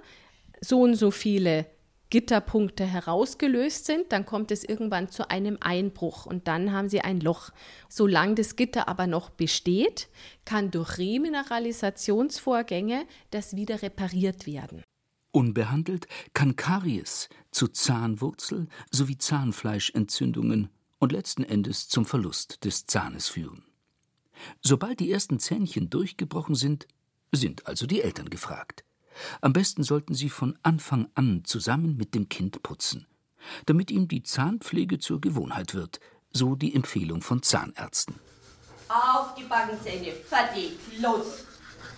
so 0.61 0.81
und 0.81 0.95
so 0.95 1.11
viele 1.11 1.65
Gitterpunkte 2.13 2.85
herausgelöst 2.85 3.85
sind, 3.85 4.11
dann 4.11 4.27
kommt 4.27 4.51
es 4.51 4.63
irgendwann 4.63 5.09
zu 5.09 5.31
einem 5.31 5.57
Einbruch 5.59 6.27
und 6.27 6.47
dann 6.47 6.71
haben 6.71 6.87
sie 6.87 7.01
ein 7.01 7.19
Loch. 7.19 7.49
Solange 7.89 8.35
das 8.35 8.55
Gitter 8.55 8.87
aber 8.87 9.07
noch 9.07 9.31
besteht, 9.31 10.09
kann 10.45 10.69
durch 10.69 10.99
Remineralisationsvorgänge 10.99 13.07
das 13.31 13.55
wieder 13.55 13.81
repariert 13.81 14.45
werden. 14.45 14.83
Unbehandelt 15.31 16.07
kann 16.35 16.55
Karies 16.55 17.29
zu 17.49 17.67
Zahnwurzel 17.67 18.67
sowie 18.91 19.17
Zahnfleischentzündungen 19.17 20.69
und 21.03 21.11
letzten 21.11 21.43
Endes 21.43 21.89
zum 21.89 22.05
Verlust 22.05 22.63
des 22.63 22.85
Zahnes 22.85 23.27
führen. 23.27 23.65
Sobald 24.61 25.01
die 25.01 25.11
ersten 25.11 25.37
Zähnchen 25.37 25.89
durchgebrochen 25.89 26.55
sind, 26.55 26.87
sind 27.33 27.67
also 27.67 27.85
die 27.85 28.01
Eltern 28.01 28.29
gefragt. 28.29 28.85
Am 29.41 29.51
besten 29.51 29.83
sollten 29.83 30.13
sie 30.13 30.29
von 30.29 30.57
Anfang 30.63 31.09
an 31.13 31.43
zusammen 31.43 31.97
mit 31.97 32.15
dem 32.15 32.29
Kind 32.29 32.63
putzen, 32.63 33.05
damit 33.65 33.91
ihm 33.91 34.07
die 34.07 34.23
Zahnpflege 34.23 34.97
zur 34.97 35.19
Gewohnheit 35.19 35.73
wird, 35.73 35.99
so 36.31 36.55
die 36.55 36.73
Empfehlung 36.73 37.21
von 37.21 37.43
Zahnärzten. 37.43 38.15
Auf 38.87 39.35
die 39.35 39.43
Backenzähne, 39.43 40.13
fertig, 40.13 40.71
los! 41.01 41.43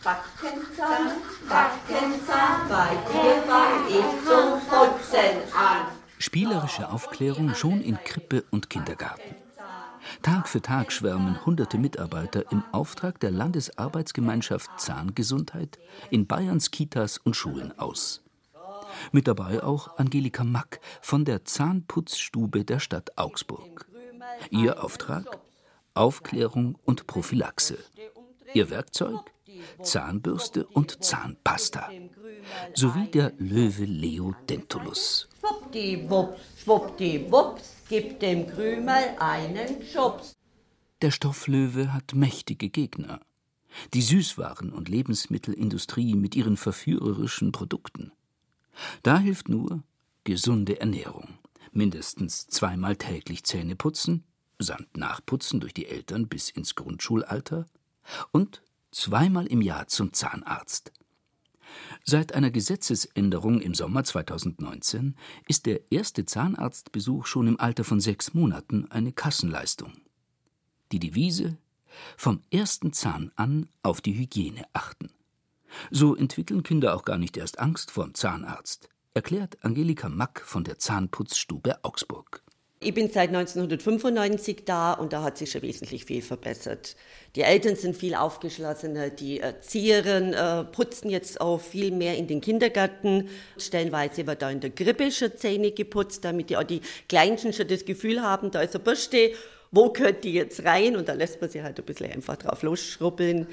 Backenzahn, 0.04 1.12
Backenzahn, 1.48 2.70
bei 2.70 2.90
dir 3.12 3.44
fang 3.44 3.88
ich 3.88 4.26
zum 4.26 4.60
Putzen 4.68 5.54
an. 5.56 6.05
Spielerische 6.18 6.90
Aufklärung 6.90 7.54
schon 7.56 7.82
in 7.82 7.98
Krippe 8.04 8.44
und 8.52 8.70
Kindergarten. 8.70 9.36
Tag 10.22 10.48
für 10.48 10.62
Tag 10.62 10.92
schwärmen 10.92 11.46
hunderte 11.46 11.78
Mitarbeiter 11.78 12.52
im 12.52 12.64
Auftrag 12.72 13.20
der 13.20 13.32
Landesarbeitsgemeinschaft 13.32 14.70
Zahngesundheit 14.80 15.80
in 16.10 16.28
Bayerns 16.28 16.72
Kitas 16.72 17.18
und 17.18 17.36
Schulen 17.36 17.78
aus. 17.78 18.22
Mit 19.12 19.28
dabei 19.28 19.64
auch 19.64 19.98
Angelika 19.98 20.44
Mack 20.44 20.80
von 21.02 21.26
der 21.26 21.44
Zahnputzstube 21.44 22.64
der 22.64 22.80
Stadt 22.80 23.18
Augsburg. 23.18 23.88
Ihr 24.52 24.84
Auftrag? 24.84 25.40
Aufklärung 25.94 26.78
und 26.86 27.08
Prophylaxe. 27.08 27.78
Ihr 28.54 28.70
Werkzeug? 28.70 29.20
Zahnbürste 29.82 30.66
und 30.68 31.04
Zahnpasta. 31.04 31.90
Sowie 32.74 33.08
der 33.08 33.34
Löwe 33.38 33.86
Leo 33.86 34.36
Dentulus. 34.50 35.28
Schwuppdiwupps, 35.66 36.40
schwuppdiwupps, 36.64 37.76
gib 37.90 38.20
dem 38.20 38.48
Krümel 38.48 39.16
einen 39.20 39.84
Schubs. 39.84 40.34
Der 41.02 41.12
Stofflöwe 41.12 41.92
hat 41.92 42.14
mächtige 42.14 42.70
Gegner. 42.70 43.20
Die 43.94 44.04
Süßwaren- 44.04 44.72
und 44.72 44.90
Lebensmittelindustrie 44.90 46.14
mit 46.16 46.36
ihren 46.36 46.58
verführerischen 46.58 47.52
Produkten. 47.52 48.12
Da 49.04 49.20
hilft 49.20 49.50
nur 49.50 49.84
gesunde 50.24 50.80
Ernährung. 50.80 51.40
Mindestens 51.72 52.48
zweimal 52.48 52.96
täglich 52.96 53.44
Zähne 53.44 53.76
putzen, 53.76 54.24
samt 54.60 54.96
Nachputzen 54.96 55.60
durch 55.60 55.74
die 55.74 55.88
Eltern 55.88 56.28
bis 56.28 56.50
ins 56.50 56.76
Grundschulalter 56.76 57.66
und 58.32 58.62
zweimal 58.92 59.48
im 59.48 59.62
Jahr 59.62 59.88
zum 59.88 60.14
Zahnarzt. 60.14 60.94
Seit 62.04 62.34
einer 62.34 62.52
Gesetzesänderung 62.52 63.62
im 63.62 63.74
Sommer 63.74 64.04
2019 64.04 65.16
ist 65.48 65.66
der 65.66 65.92
erste 65.92 66.26
Zahnarztbesuch 66.26 67.26
schon 67.26 67.48
im 67.48 67.60
Alter 67.60 67.84
von 67.84 68.00
sechs 68.00 68.34
Monaten 68.34 68.90
eine 68.92 69.12
Kassenleistung. 69.12 69.94
Die 70.92 71.00
Devise 71.00 71.58
vom 72.18 72.42
ersten 72.52 72.94
Zahn 72.94 73.32
an 73.36 73.70
auf 73.82 74.02
die 74.02 74.18
Hygiene 74.18 74.66
achten. 74.74 75.10
So 75.92 76.16
entwickeln 76.16 76.64
Kinder 76.64 76.96
auch 76.96 77.06
gar 77.06 77.18
nicht 77.18 77.38
erst 77.38 77.60
Angst 77.60 77.92
vorm 77.92 78.14
Zahnarzt, 78.14 78.90
erklärt 79.14 79.64
Angelika 79.64 80.10
Mack 80.10 80.42
von 80.42 80.64
der 80.64 80.78
Zahnputzstube 80.78 81.84
Augsburg. 81.84 82.45
Ich 82.86 82.94
bin 82.94 83.10
seit 83.10 83.30
1995 83.30 84.58
da 84.64 84.94
und 84.94 85.12
da 85.12 85.24
hat 85.24 85.40
sich 85.40 85.50
schon 85.50 85.64
wesentlich 85.64 86.06
viel 86.06 86.22
verbessert. 86.22 86.96
Die 87.36 87.42
Eltern 87.42 87.76
sind 87.76 87.98
viel 87.98 88.14
aufgeschlossener, 88.14 89.10
die 89.10 89.40
Erzieherinnen 89.40 90.34
äh, 90.36 90.64
putzen 90.66 91.10
jetzt 91.10 91.42
auch 91.42 91.60
viel 91.60 91.90
mehr 91.90 92.16
in 92.16 92.28
den 92.28 92.42
Kindergärten. 92.42 93.28
Stellenweise 93.58 94.28
wird 94.28 94.44
da 94.44 94.52
in 94.52 94.60
der 94.60 94.70
Grippe 94.70 95.12
schon 95.12 95.36
Zähne 95.36 95.72
geputzt, 95.72 96.24
damit 96.26 96.52
die, 96.52 96.58
auch 96.58 96.64
die 96.64 96.82
Kleinsten 97.10 97.54
schon 97.54 97.68
das 97.68 97.86
Gefühl 97.86 98.22
haben, 98.22 98.52
da 98.52 98.62
ist 98.62 98.76
eine 98.76 98.84
Bürste, 98.84 99.32
wo 99.72 99.90
gehört 99.90 100.24
die 100.24 100.34
jetzt 100.34 100.64
rein? 100.64 100.96
Und 100.96 101.10
da 101.10 101.14
lässt 101.14 101.42
man 101.42 101.50
sie 101.50 101.64
halt 101.64 101.80
ein 101.80 101.86
bisschen 101.86 102.12
einfach 102.12 102.36
drauf 102.36 102.62
losschrubbeln. 102.62 103.48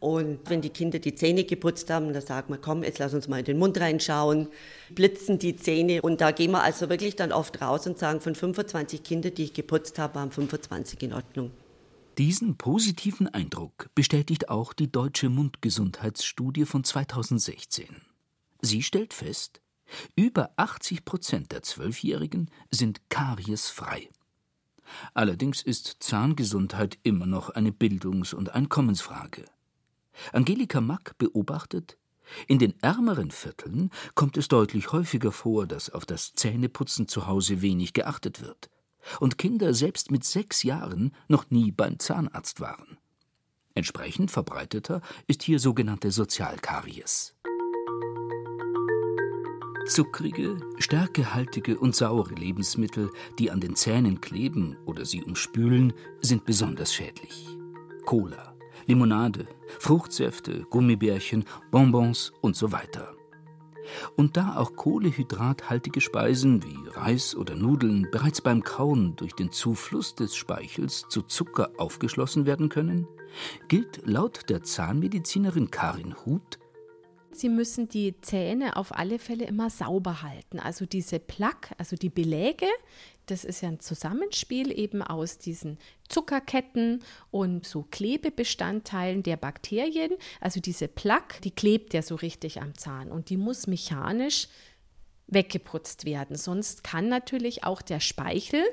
Und 0.00 0.38
wenn 0.48 0.60
die 0.60 0.70
Kinder 0.70 1.00
die 1.00 1.14
Zähne 1.14 1.44
geputzt 1.44 1.90
haben, 1.90 2.12
dann 2.12 2.22
sagen 2.22 2.52
wir, 2.52 2.58
komm, 2.58 2.84
jetzt 2.84 3.00
lass 3.00 3.14
uns 3.14 3.26
mal 3.26 3.40
in 3.40 3.44
den 3.44 3.58
Mund 3.58 3.78
reinschauen, 3.80 4.48
blitzen 4.90 5.38
die 5.38 5.56
Zähne. 5.56 6.02
Und 6.02 6.20
da 6.20 6.30
gehen 6.30 6.52
wir 6.52 6.62
also 6.62 6.88
wirklich 6.88 7.16
dann 7.16 7.32
oft 7.32 7.60
raus 7.60 7.86
und 7.86 7.98
sagen, 7.98 8.20
von 8.20 8.34
25 8.34 9.02
Kindern, 9.02 9.34
die 9.34 9.44
ich 9.44 9.54
geputzt 9.54 9.98
habe, 9.98 10.14
waren 10.14 10.30
25 10.30 11.02
in 11.02 11.12
Ordnung. 11.12 11.50
Diesen 12.16 12.56
positiven 12.56 13.28
Eindruck 13.28 13.90
bestätigt 13.94 14.48
auch 14.48 14.72
die 14.72 14.90
Deutsche 14.90 15.28
Mundgesundheitsstudie 15.28 16.64
von 16.64 16.84
2016. 16.84 17.86
Sie 18.60 18.82
stellt 18.82 19.14
fest, 19.14 19.60
über 20.16 20.50
80 20.56 21.04
Prozent 21.04 21.52
der 21.52 21.62
Zwölfjährigen 21.62 22.50
sind 22.70 23.08
kariesfrei. 23.08 24.08
Allerdings 25.14 25.62
ist 25.62 25.96
Zahngesundheit 26.00 26.98
immer 27.02 27.26
noch 27.26 27.50
eine 27.50 27.72
Bildungs- 27.72 28.34
und 28.34 28.54
Einkommensfrage. 28.54 29.44
Angelika 30.32 30.80
Mack 30.80 31.16
beobachtet, 31.18 31.96
In 32.46 32.58
den 32.58 32.74
ärmeren 32.82 33.30
Vierteln 33.30 33.90
kommt 34.14 34.36
es 34.36 34.48
deutlich 34.48 34.92
häufiger 34.92 35.32
vor, 35.32 35.66
dass 35.66 35.90
auf 35.90 36.04
das 36.04 36.34
Zähneputzen 36.34 37.08
zu 37.08 37.26
Hause 37.26 37.62
wenig 37.62 37.94
geachtet 37.94 38.42
wird 38.42 38.68
und 39.20 39.38
Kinder 39.38 39.74
selbst 39.74 40.10
mit 40.10 40.24
sechs 40.24 40.62
Jahren 40.62 41.12
noch 41.28 41.50
nie 41.50 41.70
beim 41.72 41.98
Zahnarzt 41.98 42.60
waren. 42.60 42.98
Entsprechend 43.74 44.30
verbreiteter 44.30 45.00
ist 45.26 45.42
hier 45.42 45.58
sogenannte 45.58 46.10
Sozialkaries. 46.10 47.34
Zuckrige, 49.86 50.60
stärkehaltige 50.78 51.78
und 51.78 51.96
saure 51.96 52.34
Lebensmittel, 52.34 53.10
die 53.38 53.50
an 53.50 53.60
den 53.60 53.74
Zähnen 53.74 54.20
kleben 54.20 54.76
oder 54.84 55.06
sie 55.06 55.24
umspülen, 55.24 55.94
sind 56.20 56.44
besonders 56.44 56.92
schädlich. 56.92 57.56
Cola, 58.04 58.54
Limonade, 58.88 59.46
Fruchtsäfte, 59.78 60.64
Gummibärchen, 60.70 61.44
Bonbons 61.70 62.32
und 62.40 62.56
so 62.56 62.72
weiter. 62.72 63.14
Und 64.16 64.36
da 64.38 64.56
auch 64.56 64.76
kohlehydrathaltige 64.76 66.00
Speisen 66.00 66.64
wie 66.64 66.88
Reis 66.88 67.36
oder 67.36 67.54
Nudeln 67.54 68.08
bereits 68.10 68.40
beim 68.40 68.62
Kauen 68.62 69.14
durch 69.16 69.34
den 69.34 69.52
Zufluss 69.52 70.14
des 70.14 70.34
Speichels 70.34 71.04
zu 71.08 71.22
Zucker 71.22 71.70
aufgeschlossen 71.76 72.46
werden 72.46 72.70
können, 72.70 73.06
gilt 73.68 74.00
laut 74.06 74.48
der 74.48 74.62
Zahnmedizinerin 74.62 75.70
Karin 75.70 76.14
Huth 76.24 76.58
Sie 77.38 77.48
müssen 77.48 77.88
die 77.88 78.20
Zähne 78.20 78.76
auf 78.76 78.94
alle 78.96 79.18
Fälle 79.18 79.44
immer 79.44 79.70
sauber 79.70 80.22
halten. 80.22 80.58
Also 80.58 80.86
diese 80.86 81.18
Plaque, 81.18 81.74
also 81.78 81.96
die 81.96 82.08
Beläge, 82.08 82.66
das 83.26 83.44
ist 83.44 83.60
ja 83.60 83.68
ein 83.68 83.80
Zusammenspiel 83.80 84.76
eben 84.76 85.02
aus 85.02 85.38
diesen 85.38 85.78
Zuckerketten 86.08 87.04
und 87.30 87.66
so 87.66 87.86
Klebebestandteilen 87.90 89.22
der 89.22 89.36
Bakterien. 89.36 90.12
Also 90.40 90.60
diese 90.60 90.88
Plaque, 90.88 91.40
die 91.42 91.50
klebt 91.50 91.94
ja 91.94 92.02
so 92.02 92.16
richtig 92.16 92.60
am 92.60 92.76
Zahn 92.76 93.12
und 93.12 93.30
die 93.30 93.36
muss 93.36 93.66
mechanisch 93.66 94.48
weggeputzt 95.26 96.06
werden. 96.06 96.36
Sonst 96.36 96.82
kann 96.82 97.08
natürlich 97.08 97.64
auch 97.64 97.82
der 97.82 98.00
Speichel 98.00 98.64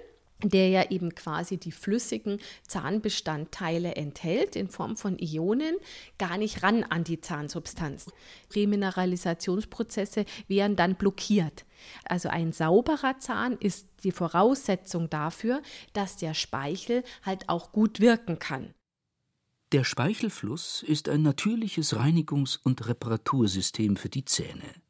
der 0.44 0.70
ja 0.70 0.92
eben 0.92 1.16
quasi 1.16 1.58
die 1.58 1.72
flüssigen 1.72 2.40
Zahnbestandteile 2.68 3.96
enthält 3.96 4.56
in 4.56 4.68
Form 4.68 4.98
von 4.98 5.18
Ionen, 5.20 5.76
gar 6.18 6.38
nicht 6.38 6.64
ran 6.64 6.84
an 6.84 7.04
die 7.04 7.22
Zahnsubstanz. 7.22 8.08
Remineralisationsprozesse 8.54 10.26
wären 10.48 10.76
dann 10.76 10.96
blockiert. 10.96 11.66
Also 12.06 12.30
ein 12.30 12.52
sauberer 12.52 13.20
Zahn 13.20 13.54
ist 13.54 13.88
die 14.04 14.12
Voraussetzung 14.12 15.10
dafür, 15.10 15.62
dass 15.94 16.18
der 16.18 16.34
Speichel 16.34 17.04
halt 17.24 17.50
auch 17.50 17.72
gut 17.72 18.00
wirken 18.00 18.40
kann. 18.40 18.74
Der 19.72 19.84
Speichelfluss 19.84 20.84
ist 20.84 21.10
ein 21.10 21.22
natürliches 21.22 21.96
Reinigungs- 21.96 22.60
und 22.62 22.88
Reparatursystem 22.88 23.98
für 23.98 24.10
die 24.10 24.24
Zähne. 24.24 24.85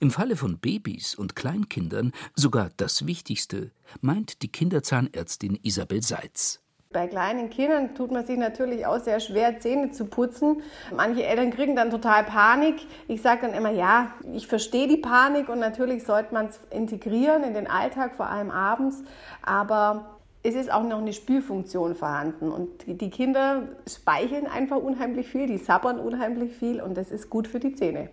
Im 0.00 0.10
Falle 0.10 0.36
von 0.36 0.58
Babys 0.58 1.14
und 1.14 1.36
Kleinkindern 1.36 2.12
sogar 2.34 2.70
das 2.76 3.06
Wichtigste, 3.06 3.70
meint 4.00 4.42
die 4.42 4.48
Kinderzahnärztin 4.48 5.58
Isabel 5.62 6.02
Seitz. 6.02 6.62
Bei 6.92 7.06
kleinen 7.06 7.48
Kindern 7.48 7.94
tut 7.94 8.10
man 8.10 8.26
sich 8.26 8.36
natürlich 8.36 8.84
auch 8.84 9.00
sehr 9.00 9.18
schwer, 9.18 9.58
Zähne 9.58 9.92
zu 9.92 10.04
putzen. 10.04 10.62
Manche 10.94 11.24
Eltern 11.24 11.50
kriegen 11.50 11.74
dann 11.74 11.90
total 11.90 12.24
Panik. 12.24 12.86
Ich 13.08 13.22
sage 13.22 13.46
dann 13.46 13.54
immer, 13.54 13.70
ja, 13.70 14.12
ich 14.34 14.46
verstehe 14.46 14.88
die 14.88 14.98
Panik 14.98 15.48
und 15.48 15.58
natürlich 15.58 16.04
sollte 16.04 16.34
man 16.34 16.46
es 16.46 16.60
integrieren 16.70 17.44
in 17.44 17.54
den 17.54 17.66
Alltag, 17.66 18.14
vor 18.14 18.26
allem 18.26 18.50
abends. 18.50 19.02
Aber 19.40 20.18
es 20.42 20.54
ist 20.54 20.70
auch 20.70 20.82
noch 20.82 20.98
eine 20.98 21.14
Spülfunktion 21.14 21.94
vorhanden 21.94 22.50
und 22.50 22.68
die 22.86 23.10
Kinder 23.10 23.68
speicheln 23.88 24.46
einfach 24.46 24.76
unheimlich 24.76 25.28
viel, 25.28 25.46
die 25.46 25.58
sabbern 25.58 25.98
unheimlich 25.98 26.52
viel 26.52 26.82
und 26.82 26.96
das 26.96 27.10
ist 27.10 27.30
gut 27.30 27.46
für 27.46 27.60
die 27.60 27.74
Zähne. 27.74 28.10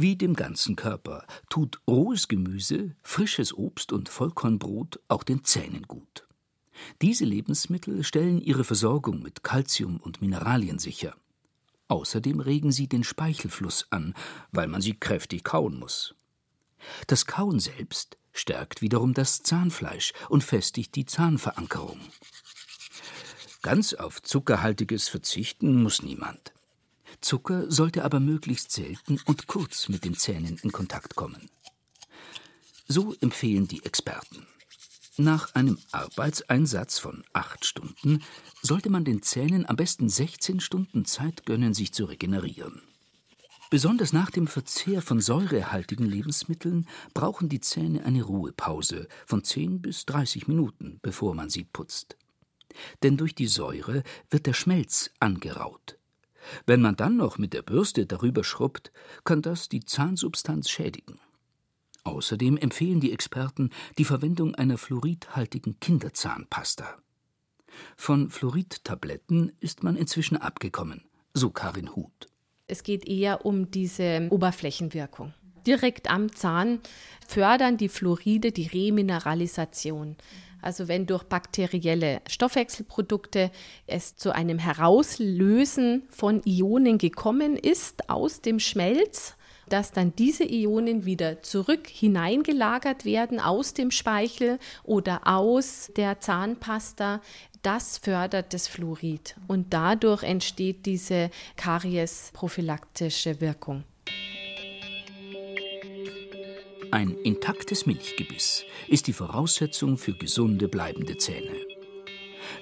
Wie 0.00 0.16
dem 0.16 0.32
ganzen 0.32 0.76
Körper 0.76 1.26
tut 1.50 1.78
rohes 1.86 2.26
Gemüse, 2.26 2.96
frisches 3.02 3.52
Obst 3.52 3.92
und 3.92 4.08
Vollkornbrot 4.08 4.98
auch 5.08 5.22
den 5.22 5.44
Zähnen 5.44 5.82
gut. 5.82 6.26
Diese 7.02 7.26
Lebensmittel 7.26 8.02
stellen 8.02 8.40
ihre 8.40 8.64
Versorgung 8.64 9.20
mit 9.20 9.42
Kalzium 9.42 9.98
und 9.98 10.22
Mineralien 10.22 10.78
sicher. 10.78 11.14
Außerdem 11.88 12.40
regen 12.40 12.72
sie 12.72 12.88
den 12.88 13.04
Speichelfluss 13.04 13.88
an, 13.90 14.14
weil 14.52 14.68
man 14.68 14.80
sie 14.80 14.94
kräftig 14.98 15.44
kauen 15.44 15.78
muss. 15.78 16.14
Das 17.06 17.26
Kauen 17.26 17.60
selbst 17.60 18.16
stärkt 18.32 18.80
wiederum 18.80 19.12
das 19.12 19.42
Zahnfleisch 19.42 20.14
und 20.30 20.42
festigt 20.42 20.94
die 20.94 21.04
Zahnverankerung. 21.04 22.00
Ganz 23.60 23.92
auf 23.92 24.22
Zuckerhaltiges 24.22 25.10
verzichten 25.10 25.82
muss 25.82 26.02
niemand. 26.02 26.54
Zucker 27.20 27.70
sollte 27.70 28.04
aber 28.04 28.20
möglichst 28.20 28.72
selten 28.72 29.20
und 29.26 29.46
kurz 29.46 29.88
mit 29.88 30.04
den 30.04 30.14
Zähnen 30.14 30.58
in 30.62 30.72
Kontakt 30.72 31.16
kommen. 31.16 31.50
So 32.88 33.14
empfehlen 33.20 33.68
die 33.68 33.84
Experten. 33.84 34.46
Nach 35.16 35.54
einem 35.54 35.78
Arbeitseinsatz 35.92 36.98
von 36.98 37.22
acht 37.32 37.64
Stunden 37.64 38.22
sollte 38.62 38.90
man 38.90 39.04
den 39.04 39.22
Zähnen 39.22 39.68
am 39.68 39.76
besten 39.76 40.08
16 40.08 40.60
Stunden 40.60 41.04
Zeit 41.04 41.44
gönnen, 41.44 41.74
sich 41.74 41.92
zu 41.92 42.06
regenerieren. 42.06 42.82
Besonders 43.70 44.12
nach 44.12 44.30
dem 44.30 44.48
Verzehr 44.48 45.00
von 45.00 45.20
säurehaltigen 45.20 46.06
Lebensmitteln 46.06 46.88
brauchen 47.14 47.48
die 47.48 47.60
Zähne 47.60 48.04
eine 48.04 48.24
Ruhepause 48.24 49.06
von 49.26 49.44
10 49.44 49.80
bis 49.80 50.06
30 50.06 50.48
Minuten, 50.48 50.98
bevor 51.02 51.36
man 51.36 51.50
sie 51.50 51.62
putzt. 51.62 52.16
Denn 53.04 53.16
durch 53.16 53.36
die 53.36 53.46
Säure 53.46 54.02
wird 54.28 54.46
der 54.46 54.54
Schmelz 54.54 55.10
angeraut. 55.20 55.99
Wenn 56.66 56.80
man 56.80 56.96
dann 56.96 57.16
noch 57.16 57.38
mit 57.38 57.52
der 57.52 57.62
Bürste 57.62 58.06
darüber 58.06 58.44
schrubbt, 58.44 58.92
kann 59.24 59.42
das 59.42 59.68
die 59.68 59.84
Zahnsubstanz 59.84 60.68
schädigen. 60.70 61.20
Außerdem 62.04 62.56
empfehlen 62.56 63.00
die 63.00 63.12
Experten 63.12 63.70
die 63.98 64.04
Verwendung 64.04 64.54
einer 64.54 64.78
fluoridhaltigen 64.78 65.78
Kinderzahnpasta. 65.80 66.96
Von 67.96 68.30
Fluoridtabletten 68.30 69.52
ist 69.60 69.82
man 69.82 69.96
inzwischen 69.96 70.36
abgekommen, 70.36 71.04
so 71.34 71.50
Karin 71.50 71.94
Huth. 71.94 72.28
Es 72.66 72.82
geht 72.82 73.06
eher 73.06 73.44
um 73.44 73.70
diese 73.70 74.28
Oberflächenwirkung. 74.30 75.34
Direkt 75.66 76.10
am 76.10 76.34
Zahn 76.34 76.80
fördern 77.26 77.76
die 77.76 77.88
Fluoride 77.88 78.50
die 78.50 78.66
Remineralisation. 78.66 80.16
Also 80.62 80.88
wenn 80.88 81.06
durch 81.06 81.24
bakterielle 81.24 82.20
Stoffwechselprodukte 82.28 83.50
es 83.86 84.16
zu 84.16 84.34
einem 84.34 84.58
Herauslösen 84.58 86.02
von 86.10 86.42
Ionen 86.44 86.98
gekommen 86.98 87.56
ist 87.56 88.08
aus 88.10 88.40
dem 88.40 88.60
Schmelz, 88.60 89.36
dass 89.68 89.92
dann 89.92 90.14
diese 90.16 90.44
Ionen 90.44 91.04
wieder 91.04 91.42
zurück 91.42 91.86
hineingelagert 91.86 93.04
werden 93.04 93.40
aus 93.40 93.72
dem 93.72 93.90
Speichel 93.90 94.58
oder 94.82 95.26
aus 95.26 95.90
der 95.96 96.20
Zahnpasta, 96.20 97.20
das 97.62 97.98
fördert 97.98 98.52
das 98.54 98.68
Fluorid 98.68 99.36
und 99.46 99.72
dadurch 99.72 100.22
entsteht 100.22 100.86
diese 100.86 101.30
Karies-prophylaktische 101.56 103.40
Wirkung. 103.40 103.84
Ein 106.92 107.16
intaktes 107.22 107.86
Milchgebiss 107.86 108.64
ist 108.88 109.06
die 109.06 109.12
Voraussetzung 109.12 109.96
für 109.96 110.12
gesunde 110.12 110.66
bleibende 110.66 111.16
Zähne. 111.16 111.54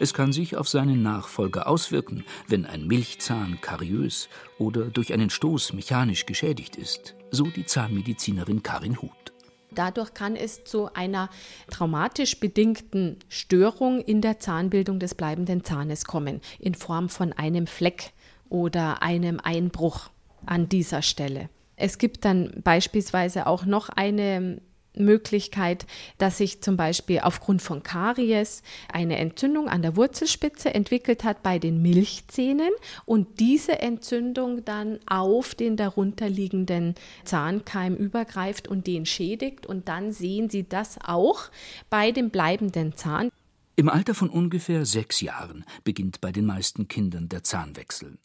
Es 0.01 0.13
kann 0.13 0.33
sich 0.33 0.55
auf 0.57 0.69
seinen 0.69 1.03
Nachfolger 1.03 1.67
auswirken, 1.67 2.25
wenn 2.47 2.67
ein 2.67 2.87
Milchzahn 2.87 3.59
kariös 3.63 4.29
oder 4.59 4.91
durch 4.91 5.15
einen 5.15 5.31
Stoß 5.31 5.73
mechanisch 5.73 6.27
geschädigt 6.27 6.77
ist, 6.77 7.15
so 7.31 7.45
die 7.45 7.65
Zahnmedizinerin 7.65 8.63
Karin 8.63 9.01
Huth. 9.01 9.33
Dadurch 9.71 10.13
kann 10.13 10.37
es 10.37 10.63
zu 10.63 10.93
einer 10.93 11.31
traumatisch 11.71 12.39
bedingten 12.39 13.17
Störung 13.29 14.03
in 14.03 14.21
der 14.21 14.39
Zahnbildung 14.39 14.99
des 14.99 15.15
bleibenden 15.15 15.65
Zahnes 15.65 16.05
kommen, 16.05 16.43
in 16.59 16.75
Form 16.75 17.09
von 17.09 17.33
einem 17.33 17.67
Fleck 17.67 18.13
oder 18.51 19.03
einem 19.03 19.41
Einbruch 19.43 20.11
an 20.45 20.69
dieser 20.69 21.01
Stelle. 21.01 21.49
Es 21.79 21.99
gibt 21.99 22.25
dann 22.25 22.53
beispielsweise 22.63 23.47
auch 23.47 23.65
noch 23.65 23.89
eine 23.89 24.61
Möglichkeit, 24.99 25.87
dass 26.19 26.39
sich 26.39 26.61
zum 26.61 26.77
Beispiel 26.77 27.21
aufgrund 27.21 27.63
von 27.63 27.83
Karies 27.85 28.63
eine 28.93 29.17
Entzündung 29.19 29.69
an 29.69 29.83
der 29.83 29.97
Wurzelspitze 29.97 30.75
entwickelt 30.75 31.23
hat 31.23 31.43
bei 31.43 31.59
den 31.59 31.81
Milchzähnen 31.81 32.71
und 33.05 33.39
diese 33.39 33.79
Entzündung 33.79 34.65
dann 34.65 34.99
auf 35.07 35.55
den 35.55 35.77
darunterliegenden 35.77 36.95
Zahnkeim 37.25 37.95
übergreift 37.95 38.67
und 38.67 38.87
den 38.87 39.07
schädigt 39.07 39.67
und 39.67 39.89
dann 39.89 40.13
sehen 40.13 40.51
Sie 40.51 40.69
das 40.69 40.99
auch 41.05 41.51
bei 41.91 42.11
dem 42.11 42.31
bleibenden 42.31 42.97
Zahn. 42.97 43.31
Im 43.77 43.89
Alter 43.89 44.15
von 44.15 44.29
ungefähr 44.29 44.85
sechs 44.85 45.21
Jahren 45.21 45.65
beginnt 45.85 46.21
bei 46.21 46.33
den 46.33 46.47
meisten 46.47 46.89
Kindern 46.89 47.29
der 47.29 47.45
Zahnwechsel. 47.45 48.19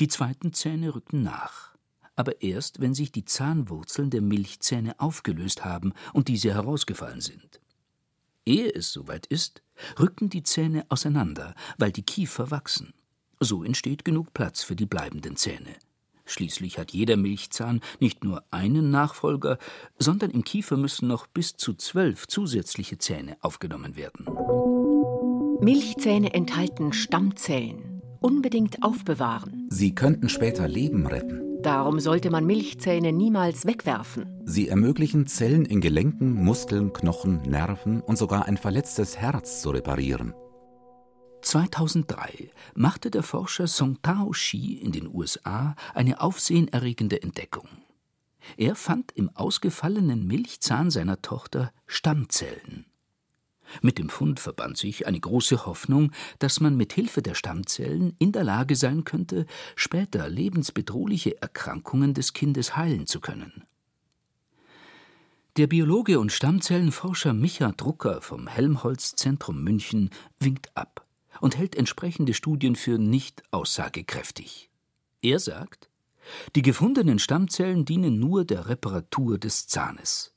Die 0.00 0.08
zweiten 0.08 0.52
Zähne 0.52 0.94
rücken 0.94 1.22
nach 1.22 1.69
aber 2.20 2.42
erst, 2.42 2.82
wenn 2.82 2.92
sich 2.92 3.12
die 3.12 3.24
Zahnwurzeln 3.24 4.10
der 4.10 4.20
Milchzähne 4.20 5.00
aufgelöst 5.00 5.64
haben 5.64 5.94
und 6.12 6.28
diese 6.28 6.52
herausgefallen 6.52 7.22
sind. 7.22 7.62
Ehe 8.44 8.68
es 8.74 8.92
soweit 8.92 9.24
ist, 9.24 9.62
rücken 9.98 10.28
die 10.28 10.42
Zähne 10.42 10.84
auseinander, 10.90 11.54
weil 11.78 11.92
die 11.92 12.02
Kiefer 12.02 12.50
wachsen. 12.50 12.92
So 13.40 13.64
entsteht 13.64 14.04
genug 14.04 14.34
Platz 14.34 14.62
für 14.62 14.76
die 14.76 14.84
bleibenden 14.84 15.36
Zähne. 15.36 15.76
Schließlich 16.26 16.78
hat 16.78 16.90
jeder 16.90 17.16
Milchzahn 17.16 17.80
nicht 18.00 18.22
nur 18.22 18.44
einen 18.50 18.90
Nachfolger, 18.90 19.56
sondern 19.98 20.30
im 20.30 20.44
Kiefer 20.44 20.76
müssen 20.76 21.08
noch 21.08 21.26
bis 21.26 21.56
zu 21.56 21.72
zwölf 21.72 22.26
zusätzliche 22.28 22.98
Zähne 22.98 23.38
aufgenommen 23.40 23.96
werden. 23.96 24.26
Milchzähne 25.62 26.34
enthalten 26.34 26.92
Stammzellen. 26.92 28.02
Unbedingt 28.20 28.82
aufbewahren. 28.82 29.68
Sie 29.70 29.94
könnten 29.94 30.28
später 30.28 30.68
Leben 30.68 31.06
retten. 31.06 31.49
Darum 31.62 32.00
sollte 32.00 32.30
man 32.30 32.46
Milchzähne 32.46 33.12
niemals 33.12 33.66
wegwerfen. 33.66 34.40
Sie 34.46 34.68
ermöglichen 34.68 35.26
Zellen 35.26 35.66
in 35.66 35.80
Gelenken, 35.80 36.32
Muskeln, 36.32 36.92
Knochen, 36.92 37.42
Nerven 37.42 38.00
und 38.00 38.16
sogar 38.16 38.46
ein 38.46 38.56
verletztes 38.56 39.18
Herz 39.18 39.60
zu 39.60 39.70
reparieren. 39.70 40.32
2003 41.42 42.50
machte 42.74 43.10
der 43.10 43.22
Forscher 43.22 43.66
Song 43.66 44.00
Tao 44.02 44.32
Shi 44.32 44.74
in 44.74 44.92
den 44.92 45.12
USA 45.12 45.74
eine 45.94 46.20
aufsehenerregende 46.20 47.22
Entdeckung. 47.22 47.68
Er 48.56 48.74
fand 48.74 49.12
im 49.12 49.30
ausgefallenen 49.34 50.26
Milchzahn 50.26 50.90
seiner 50.90 51.20
Tochter 51.20 51.72
Stammzellen. 51.86 52.86
Mit 53.82 53.98
dem 53.98 54.08
Fund 54.08 54.40
verband 54.40 54.76
sich 54.76 55.06
eine 55.06 55.20
große 55.20 55.66
Hoffnung, 55.66 56.12
dass 56.38 56.60
man 56.60 56.76
mit 56.76 56.92
Hilfe 56.92 57.22
der 57.22 57.34
Stammzellen 57.34 58.14
in 58.18 58.32
der 58.32 58.44
Lage 58.44 58.76
sein 58.76 59.04
könnte, 59.04 59.46
später 59.76 60.28
lebensbedrohliche 60.28 61.40
Erkrankungen 61.40 62.14
des 62.14 62.32
Kindes 62.32 62.76
heilen 62.76 63.06
zu 63.06 63.20
können. 63.20 63.64
Der 65.56 65.66
Biologe 65.66 66.20
und 66.20 66.30
Stammzellenforscher 66.30 67.32
Micha 67.32 67.72
Drucker 67.72 68.22
vom 68.22 68.46
Helmholtz 68.46 69.16
Zentrum 69.16 69.62
München 69.62 70.10
winkt 70.38 70.76
ab 70.76 71.06
und 71.40 71.56
hält 71.58 71.74
entsprechende 71.74 72.34
Studien 72.34 72.76
für 72.76 72.98
nicht 72.98 73.42
aussagekräftig. 73.50 74.70
Er 75.22 75.38
sagt, 75.38 75.90
die 76.54 76.62
gefundenen 76.62 77.18
Stammzellen 77.18 77.84
dienen 77.84 78.18
nur 78.18 78.44
der 78.44 78.68
Reparatur 78.68 79.38
des 79.38 79.66
Zahnes. 79.66 80.32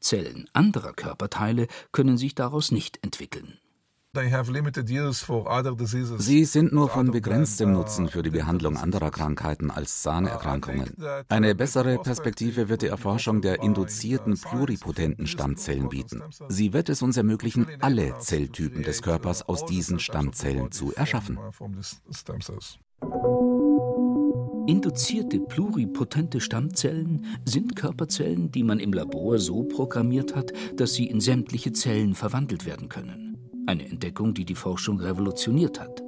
Zellen 0.00 0.48
anderer 0.52 0.92
Körperteile 0.92 1.66
können 1.92 2.18
sich 2.18 2.34
daraus 2.34 2.72
nicht 2.72 2.98
entwickeln. 3.02 3.58
Sie 6.18 6.44
sind 6.44 6.72
nur 6.72 6.88
von 6.88 7.10
begrenztem 7.12 7.72
Nutzen 7.72 8.08
für 8.08 8.24
die 8.24 8.30
Behandlung 8.30 8.76
anderer 8.76 9.12
Krankheiten 9.12 9.70
als 9.70 10.02
Zahnerkrankungen. 10.02 10.96
Eine 11.28 11.54
bessere 11.54 11.96
Perspektive 11.98 12.68
wird 12.68 12.82
die 12.82 12.88
Erforschung 12.88 13.40
der 13.40 13.62
induzierten 13.62 14.36
pluripotenten 14.36 15.28
Stammzellen 15.28 15.88
bieten. 15.88 16.24
Sie 16.48 16.72
wird 16.72 16.88
es 16.88 17.02
uns 17.02 17.16
ermöglichen, 17.16 17.68
alle 17.80 18.18
Zelltypen 18.18 18.82
des 18.82 19.02
Körpers 19.02 19.48
aus 19.48 19.64
diesen 19.64 20.00
Stammzellen 20.00 20.72
zu 20.72 20.92
erschaffen. 20.92 21.38
Induzierte 24.70 25.40
pluripotente 25.40 26.40
Stammzellen 26.40 27.26
sind 27.44 27.74
Körperzellen, 27.74 28.52
die 28.52 28.62
man 28.62 28.78
im 28.78 28.92
Labor 28.92 29.40
so 29.40 29.64
programmiert 29.64 30.36
hat, 30.36 30.52
dass 30.76 30.94
sie 30.94 31.06
in 31.06 31.20
sämtliche 31.20 31.72
Zellen 31.72 32.14
verwandelt 32.14 32.66
werden 32.66 32.88
können. 32.88 33.36
Eine 33.66 33.88
Entdeckung, 33.88 34.32
die 34.32 34.44
die 34.44 34.54
Forschung 34.54 35.00
revolutioniert 35.00 35.80
hat. 35.80 36.04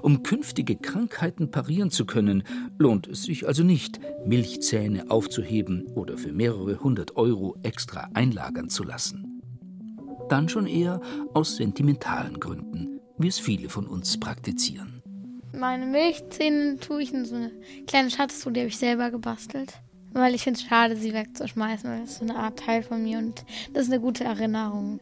Um 0.00 0.22
künftige 0.22 0.76
Krankheiten 0.76 1.50
parieren 1.50 1.90
zu 1.90 2.06
können, 2.06 2.44
lohnt 2.78 3.08
es 3.08 3.24
sich 3.24 3.48
also 3.48 3.64
nicht, 3.64 3.98
Milchzähne 4.24 5.10
aufzuheben 5.10 5.86
oder 5.96 6.18
für 6.18 6.30
mehrere 6.30 6.78
hundert 6.78 7.16
Euro 7.16 7.56
extra 7.64 8.08
einlagern 8.14 8.68
zu 8.68 8.84
lassen. 8.84 9.42
Dann 10.28 10.48
schon 10.48 10.68
eher 10.68 11.00
aus 11.34 11.56
sentimentalen 11.56 12.38
Gründen, 12.38 13.00
wie 13.18 13.26
es 13.26 13.40
viele 13.40 13.70
von 13.70 13.88
uns 13.88 14.20
praktizieren. 14.20 14.95
Meine 15.56 15.86
Milchzähne 15.86 16.76
tue 16.76 17.02
ich 17.02 17.14
in 17.14 17.24
so 17.24 17.34
eine 17.34 17.50
kleine 17.86 18.10
Schatztruhe, 18.10 18.52
die 18.52 18.60
habe 18.60 18.68
ich 18.68 18.76
selber 18.76 19.10
gebastelt. 19.10 19.80
Weil 20.12 20.34
ich 20.34 20.42
finde 20.42 20.60
es 20.60 20.66
schade, 20.66 20.96
sie 20.96 21.14
wegzuschmeißen, 21.14 21.90
weil 21.90 22.04
ist 22.04 22.18
so 22.18 22.24
eine 22.24 22.36
Art 22.36 22.58
Teil 22.58 22.82
von 22.82 23.02
mir 23.02 23.18
und 23.18 23.44
das 23.72 23.84
ist 23.84 23.92
eine 23.92 24.00
gute 24.00 24.24
Erinnerung. 24.24 25.00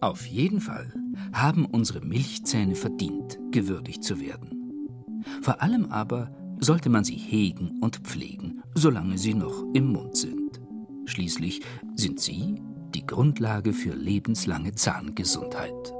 Auf 0.00 0.26
jeden 0.26 0.60
Fall 0.60 0.92
haben 1.32 1.66
unsere 1.66 2.00
Milchzähne 2.00 2.74
verdient, 2.74 3.38
gewürdigt 3.52 4.02
zu 4.02 4.20
werden. 4.20 5.22
Vor 5.40 5.62
allem 5.62 5.86
aber 5.92 6.34
sollte 6.58 6.88
man 6.88 7.04
sie 7.04 7.16
hegen 7.16 7.78
und 7.80 7.98
pflegen, 7.98 8.62
solange 8.74 9.18
sie 9.18 9.34
noch 9.34 9.64
im 9.72 9.92
Mund 9.92 10.16
sind. 10.16 10.60
Schließlich 11.04 11.60
sind 11.94 12.18
sie 12.18 12.56
die 12.94 13.06
Grundlage 13.06 13.72
für 13.72 13.94
lebenslange 13.94 14.74
Zahngesundheit. 14.74 15.94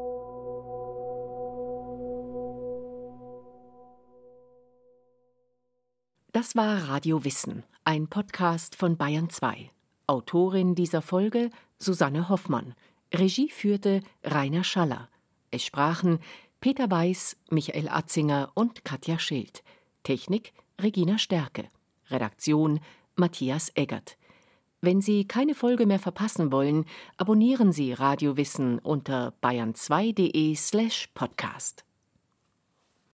Das 6.42 6.56
war 6.56 6.88
Radio 6.88 7.24
Wissen, 7.24 7.62
ein 7.84 8.08
Podcast 8.08 8.74
von 8.74 8.96
Bayern 8.96 9.30
2. 9.30 9.70
Autorin 10.08 10.74
dieser 10.74 11.00
Folge 11.00 11.50
Susanne 11.78 12.28
Hoffmann. 12.28 12.74
Regie 13.14 13.48
führte 13.48 14.00
Rainer 14.24 14.64
Schaller. 14.64 15.08
Es 15.52 15.64
sprachen 15.64 16.18
Peter 16.60 16.90
Weiß, 16.90 17.36
Michael 17.50 17.88
Atzinger 17.88 18.50
und 18.54 18.84
Katja 18.84 19.20
Schild. 19.20 19.62
Technik 20.02 20.52
Regina 20.80 21.16
Stärke. 21.16 21.68
Redaktion 22.10 22.80
Matthias 23.14 23.70
Eggert. 23.76 24.16
Wenn 24.80 25.00
Sie 25.00 25.28
keine 25.28 25.54
Folge 25.54 25.86
mehr 25.86 26.00
verpassen 26.00 26.50
wollen, 26.50 26.86
abonnieren 27.18 27.70
Sie 27.70 27.92
Radio 27.92 28.36
Wissen 28.36 28.80
unter 28.80 29.32
bayern2.de 29.44 30.56
slash 30.56 31.08
podcast. 31.14 31.84